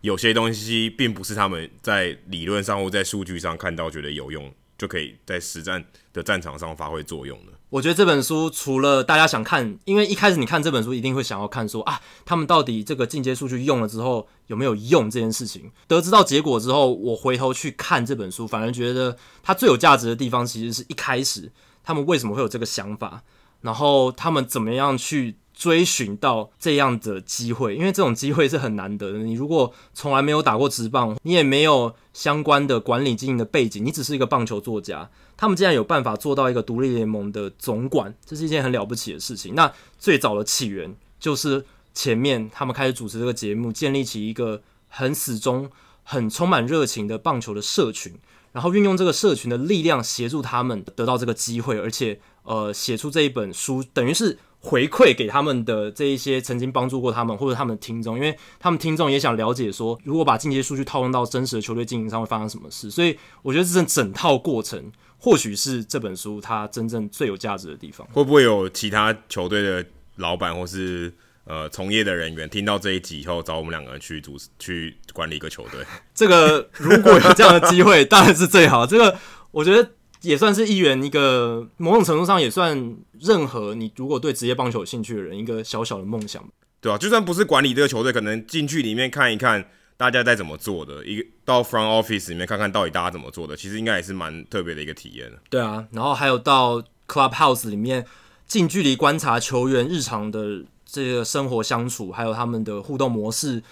[0.00, 4.52] 有些东西并不是他们在理论上或在数据上看到觉得有用。
[4.78, 7.52] 就可以在实战的战场上发挥作用的。
[7.70, 15.70] 我觉得这本书除了大家想看，因为一开始你看这本书一定会想要看说啊，他们到底这个进阶数据用了之后有没有用这件事情。
[15.86, 21.52] 得知到结果之后，我回头去看这本书，反而觉得它最有价值的地方，其实是一开始
[21.82, 23.22] 他们为什么会有这个想法，
[23.60, 25.36] 然后他们怎么样去。
[25.56, 29.20] 追寻到这样的机会，因为这种机会是很难得的。
[29.20, 35.08] 你如果从来没有打过职棒，你也没有相关的管理经营的背景，你只是一个棒球作家。
[35.34, 39.54] 他们竟然有办法做到一个独立联盟的总管，这是一件很了不起的事情。
[39.54, 41.64] 那最早的起源就是
[41.94, 45.70] 前面他们开始主持这个节目，建立起一个很死忠、
[46.02, 48.14] 很充满热情的棒球的社群，
[48.52, 54.38] 然后运用这个社群的力量协助他们得到这个机会，而且呃写出这一本书，等于是。
[54.66, 62.90] 回馈给他们的这一些曾经帮助过他们或者他们的听众，因为他们听众也想了解说，如果把进阶数据套用到真实的球队经营上会发生什么事。
[62.90, 68.04] 所以我觉得这整整套过程，或许是这本书它真正最有价值的地方。
[68.12, 69.86] 会不会有其他球队的
[70.16, 71.12] 老板或是
[71.44, 75.84] 呃从业的人员听到这一集以后，找我们两个人去组去管理一个球队？
[76.12, 78.84] 这个如果有这样的机会， 当然是最好。
[78.84, 79.16] 这个
[79.52, 79.92] 我觉得。
[80.22, 86.42] 也算是议员，一个某种程度上也算任何你如果对职业棒球有兴趣的人一个小小的梦想，
[86.80, 89.64] 对啊，就算不是管理这个球队，可能进去里面看一看
[89.96, 95.30] 大家在怎么做的，一个到 front office 里面看看到底大家怎么做的，其实应该也是蛮特别的一个体验。
[95.48, 98.04] 对啊，然后还有到 clubhouse 里面
[98.46, 103.62] 近距离观察球员日常的这个生活相处，还有他们的互动模式、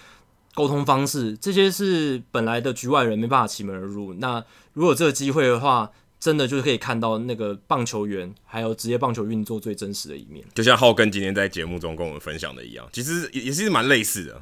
[0.55, 4.15] 沟通方式，这些是本来的局外人没办法启门而入。
[4.15, 5.91] 那如果这个机会的话，
[6.25, 14.41] 真的就是可以看到那个棒球员，还有职业棒球运作最真实的一面，就像浩根今天在节目中跟我们分享的一样，其实也也是蛮类似的。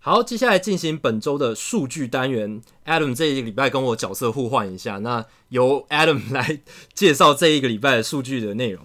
[0.00, 6.58] 好，接下来进行本周的数据单元，Adam 这一个礼拜跟我角色互换一下，那由 Adam 来
[6.92, 8.84] 介绍这一个礼拜的数据的内容。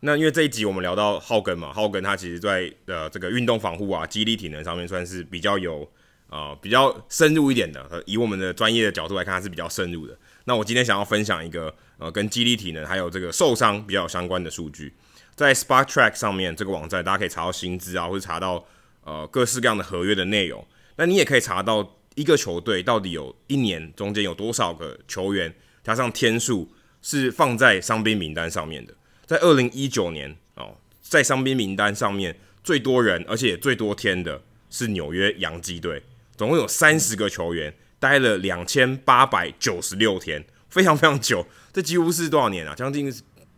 [0.00, 5.82] 那因为这一集我们聊到浩根嘛，浩根他其实在呃这个运动防护啊、肌力体能上面算是比较有
[6.30, 10.16] 啊、呃、比较深入一点的，以我们的专业的角度来看，他是比较深入的。
[10.44, 14.92] 那我今天想要分享一个呃，跟肌力体能还有这个受伤比较相关的数据，
[15.34, 18.64] 在 s p a r t r a c k 上面这个网站，大家可以查到薪资啊，或者查到
[19.04, 20.66] 呃各式各样的合约的内容。
[20.96, 25.52] 那你也可以查到一个球队到底有一年中间有多少个球员
[25.82, 28.94] 加上天数是放在伤兵名单上面的。
[29.24, 36.02] 在二零一九年哦，在伤兵名单上面最多人而且最多天的是纽约洋基队，
[36.36, 37.74] 总共有三十个球员。
[38.04, 41.46] 待了两千八百九十六天，非常非常久。
[41.72, 42.74] 这几乎是多少年啊？
[42.74, 43.10] 将近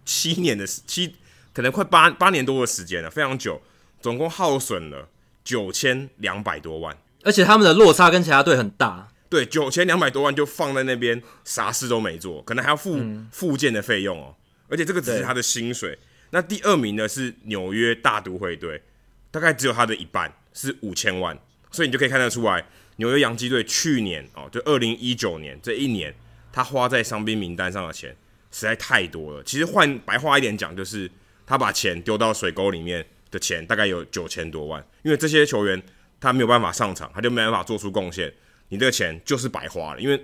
[0.04, 1.16] 七年的七，
[1.52, 3.60] 可能快八八年多的时间了，非常久。
[4.00, 5.08] 总共耗损了
[5.42, 9.08] 九千两百多万，而且他们的落差跟其他队很大。
[9.28, 13.02] 对，九千两百多万就放在那边，啥事都没做，可能还要付
[13.32, 14.36] 附件的费用哦。
[14.68, 15.98] 而且这个只是他的薪水。
[16.30, 18.80] 那第二名呢是纽约大都会队，
[19.32, 21.36] 大概只有他的一半，是五千万。
[21.72, 22.64] 所以你就可以看得出来。
[22.96, 26.14] 纽约洋基队去年哦，就二零一九年这一年，
[26.52, 28.16] 他花在伤兵名单上的钱
[28.50, 29.42] 实在太多了。
[29.44, 31.10] 其实换白话一点讲，就是
[31.46, 34.82] 他把钱丢到水沟里面的钱大概有九千多万。
[35.02, 35.80] 因为这些球员
[36.18, 38.32] 他没有办法上场，他就没办法做出贡献，
[38.70, 40.00] 你这个钱就是白花了。
[40.00, 40.18] 因为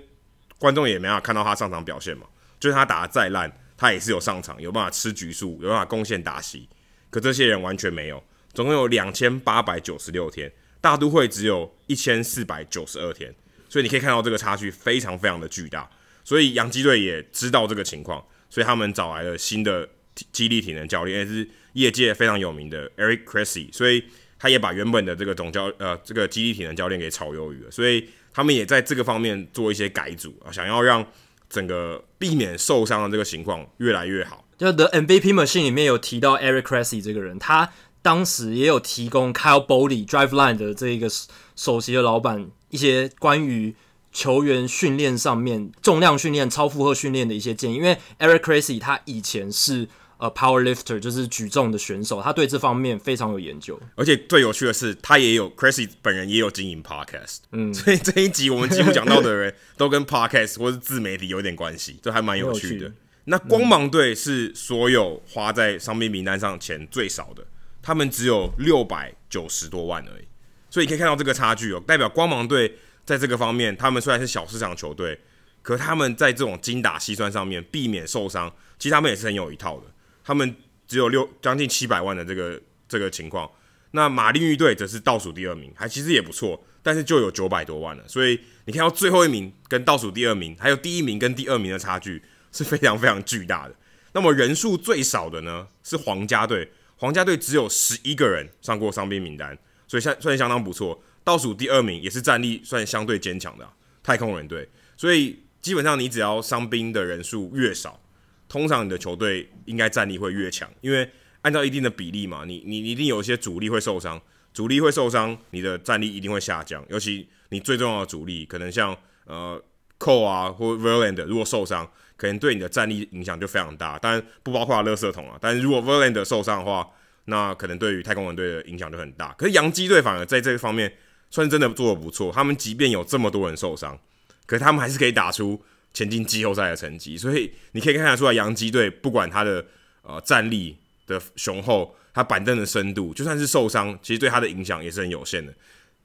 [0.57, 2.25] 观众也没办法看到他上场表现嘛，
[2.59, 6.67] 就是他打得再烂，他也是有上场，有办法吃局数，有办法贡献打席。
[7.11, 8.23] 可这些人完全没有，
[8.53, 10.51] 总共有两千八百九十六天。
[10.83, 13.33] 大都会只有一千四百九十二天，
[13.69, 15.89] 所以你可以看到这个差距非常非常的巨大。
[16.25, 19.87] 所以洋基队也知道这个情况，所以他们找来了新的
[20.33, 24.03] 肌力体能教练，也是业界非常有名的 Eric Cressy，所以
[24.37, 27.71] 他也把原本的这个总教呃这个肌力体能教练给炒鱿鱼了。
[27.71, 31.07] 所以他们也在这个方面做一些改组啊，想要让
[31.47, 34.45] 整个避免受伤的这个情况越来越好。
[34.57, 37.71] 就的 MVP Machine 里面有提到 Eric Cressy 这个人，他。
[38.03, 41.09] 当时也有提供 Kyle Boddy Driveline 的这一个
[41.55, 43.75] 首席的老板一些关于
[44.11, 53.79] 球员训练上面重量训练、超负荷训练的一些建议，因为 Eric Cressey 他以前是呃 Power Lifter，就是举重的选手，他对这方面非常有研究。
[53.95, 62.91] 而且最有趣的是，他也有 Cressey 本人也有经营 Podcast，嗯，所以这一集我们几乎讲到的人都跟 Podcast 或是自媒体有点关系，这还蛮有趣的。
[63.25, 67.45] 那光芒队是所有花在伤病名单上钱最少的。
[67.83, 70.25] 他们只有六百九十多万而已，
[70.69, 72.73] 所以你可以看到这个差距哦，代表光芒队
[73.05, 75.19] 在这个方面，他们虽然是小市场球队，
[75.61, 79.87] 可他们在这种精打细算上面避免受伤，其实他们也是很有一套的。
[80.23, 80.55] 他们
[80.87, 83.51] 只有六将近七百万的这个这个情况，
[83.91, 88.03] 那马林鱼队则是倒数第二名，还其实也不错，但是就有九百多万了。
[88.07, 92.23] 所以你看到最后一名跟倒数第二名，还有第一名跟第二名的差距，
[92.53, 93.75] 是非常非常巨大的。
[94.13, 96.71] 那么人数最少的呢是皇家队，
[97.03, 99.57] 皇家队只有十一个人上过伤兵名单，
[99.89, 101.03] 所以算算相当不错。
[101.21, 103.69] 倒数第二名也是战力算相对坚强的、
[104.01, 104.65] 太空人队，
[104.95, 108.01] 所以基本上你只要伤兵的人数越少，
[108.47, 111.09] 通常你的球队应该战力会越强，因为
[111.41, 114.21] 按照一定的比例嘛，你你一定有一些主力会受伤，
[114.53, 116.85] 主力会受伤，你的战力一定会下降。
[116.87, 119.61] 尤其你最重要的主力，可能像呃
[119.97, 121.91] 寇啊或 Verland 如果受伤，
[122.23, 123.99] 可能对你的战力影响就非常大。
[123.99, 126.87] 当然不包括垃圾桶啊，但是如果 Verlander 受伤的话，
[127.25, 129.33] 那可能对于太空人队的影响就很大。
[129.33, 130.89] 可是洋基队反而在这个方面
[131.29, 133.99] 算是真的做得不错，他们即便有这么多人受伤，
[134.45, 135.61] 可是他们还是可以打出
[135.93, 137.17] 前进季后赛的成绩。
[137.17, 139.65] 所以你可以看得出来，洋基队不管他的
[140.03, 145.53] 呃战力的雄厚，他板凳的深度，就算是受伤，其实对他的影响也是很有限的。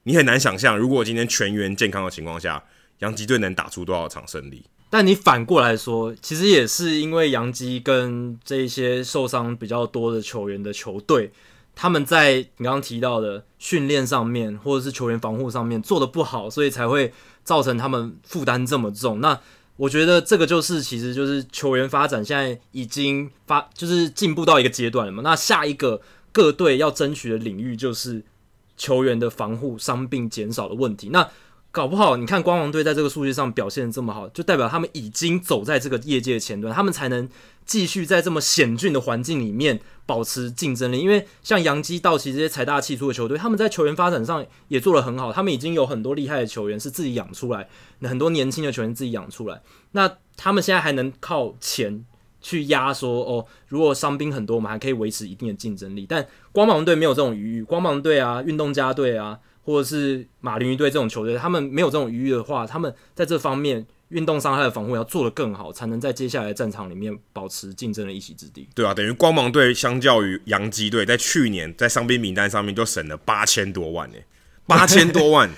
[0.02, 2.60] 你很难想象，如果今天全员健康的情况下，
[2.98, 4.64] 洋基队能打出多少场胜利。
[4.90, 11.30] 但你反过来说，其实也是因为杨基跟这一些受伤比较多的球员的球队，
[11.74, 17.12] 他们在你刚刚提到的训练上面，或者是球员防护上面做得不好，所以才会
[17.44, 19.20] 造成他们负担这么重。
[19.20, 19.38] 那
[19.76, 25.22] 我觉得这个就是，其实就是球员发展现在已经发，就是进步到一个阶段了嘛。
[25.22, 26.00] 那下一个
[26.32, 28.24] 各队要争取的领域就是
[28.76, 31.10] 球员的防护、伤病减少的问题。
[31.10, 31.28] 那
[31.70, 37.28] 搞不好，你看光芒队在这个数据上表现这么好，就代表他们已经走在这个业界的前端，他们才能
[37.66, 40.98] 继续在这么险峻的环境里面保持竞争力。
[40.98, 47.68] 因为像洋基、道奇这些财大气粗的球队，他们在球员发展上也做得很好，他们已经有很多厉害的球员是自己养出来，
[48.00, 49.60] 很多年轻的球员自己养出来。
[49.92, 52.02] 那他们现在还能靠钱
[52.40, 56.06] 去压说，哦，如果伤兵很多，我们还可以维持一定的竞争力。
[56.08, 59.38] 但光芒队没有这种余裕，光芒队啊，运动家队啊。
[59.68, 68.66] 或者是马林鱼队这种球队，他们没有这种余裕的话，他们在这方面运动伤害的防护要做得更好，才能在接下来的战场里面保持竞争的一席之地。
[68.74, 74.16] 对啊，等于光芒队相较于洋基队，在去年在伤兵名单上面就省了八千多万呢，
[74.66, 75.50] 八千多万，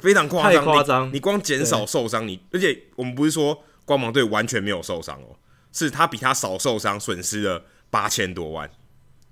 [0.00, 1.12] 非常夸张，太夸张。
[1.12, 5.34] 你光减少受伤，你而且我们不是说光芒队完全没有受伤哦，
[5.72, 8.70] 是他比他少受伤，损失了八千多万。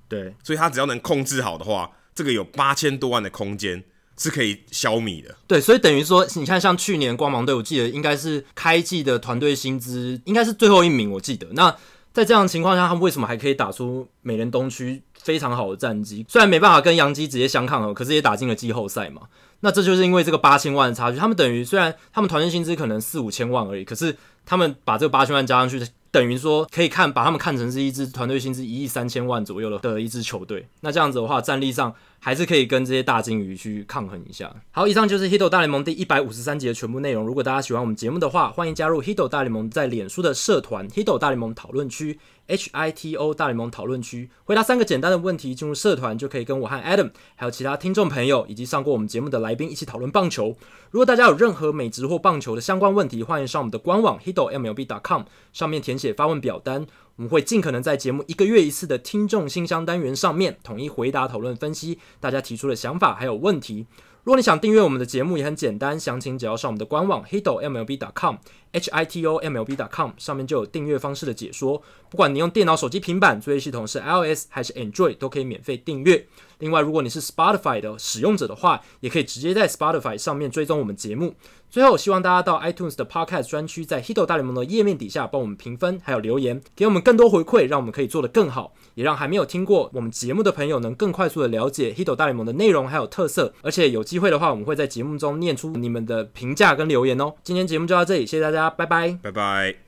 [0.09, 1.89] 对，所以他只要能控制好的话。
[2.17, 3.85] 这个有八千多万的空间
[4.19, 5.37] 是可以消弭的。
[5.47, 11.47] 对，所以等于说，你看，像去年光芒队，我记得应该是开季的团队薪资应该是最后一名，我记得。
[11.53, 11.77] 那
[12.15, 16.25] 在这样的情况下，他们为什么还可以打出美联东区非常好的战绩？
[16.27, 19.23] 虽然没办法跟洋基直接相抗衡，可是也打进了季后赛嘛。
[19.61, 21.19] 那这就是因为这个八千万的差距。
[21.19, 24.17] 他们等于虽然他们团队薪资可能四五千万而已，可是
[24.47, 25.87] 他们把这个八千万加上去。
[26.17, 34.51] 等于说可以看把他们看成是一支团队薪资一亿三千万左右的的一支球队，那这样子的话，战力上还是可以跟这些大鲸鱼去抗衡一下。
[34.71, 37.27] 好，以上就是《Hito 大联盟》第一百五十三集的全部内容。
[37.27, 42.15] 如果大家喜欢我们节目的话，欢迎加入《Hito 大联盟》在脸书的社团《Hito 大联盟讨论区》。
[42.49, 50.57] H I T O 大联盟讨论区，回答三个简单的问题，进入社团就可以跟我和 Adam，还有其他听众朋友以及上过我们节目的来宾一起讨论棒球。
[50.91, 56.87] 如果大家有任何美职或棒球的相关问题，欢迎上我们的官网 hitomlb.com 上面填写发问表单，
[57.17, 63.87] 我们会尽可能在节目一个月一次的听众信箱单元上面统一回答、讨论、分析大家提出的想法还有问题。
[64.23, 68.37] 如果你想订阅我们的节目，也很简单，详情只要上我们的官网 hitomlb.com
[68.79, 71.83] h i t o m l b dot com 上面就有订阅方式的解说。
[72.09, 76.27] 不管你用电脑、手机、平板，作业系统是 iOS 还是 Android，都可以免费订阅。
[76.59, 81.35] 另外，如果你是 Spotify 的使用者的话，也可以直接在 Spotify 上面追踪我们节目。
[81.69, 93.53] 最后，希望大家到 iTunes 的 Podcast 专区，在 Hito 大联盟的页面底下帮我们评分，还有留言，给我们更多回馈，让我们可以做得更好，也让还没有听过我们节目的朋友能更快速的了解 Hito 大联盟的内容还有特色。
[93.63, 97.35] 而且有机会的话，我们会在节目中念出你们的评价跟留言哦。
[97.43, 99.86] 今天节目就到这里，谢谢大家拜拜，拜拜。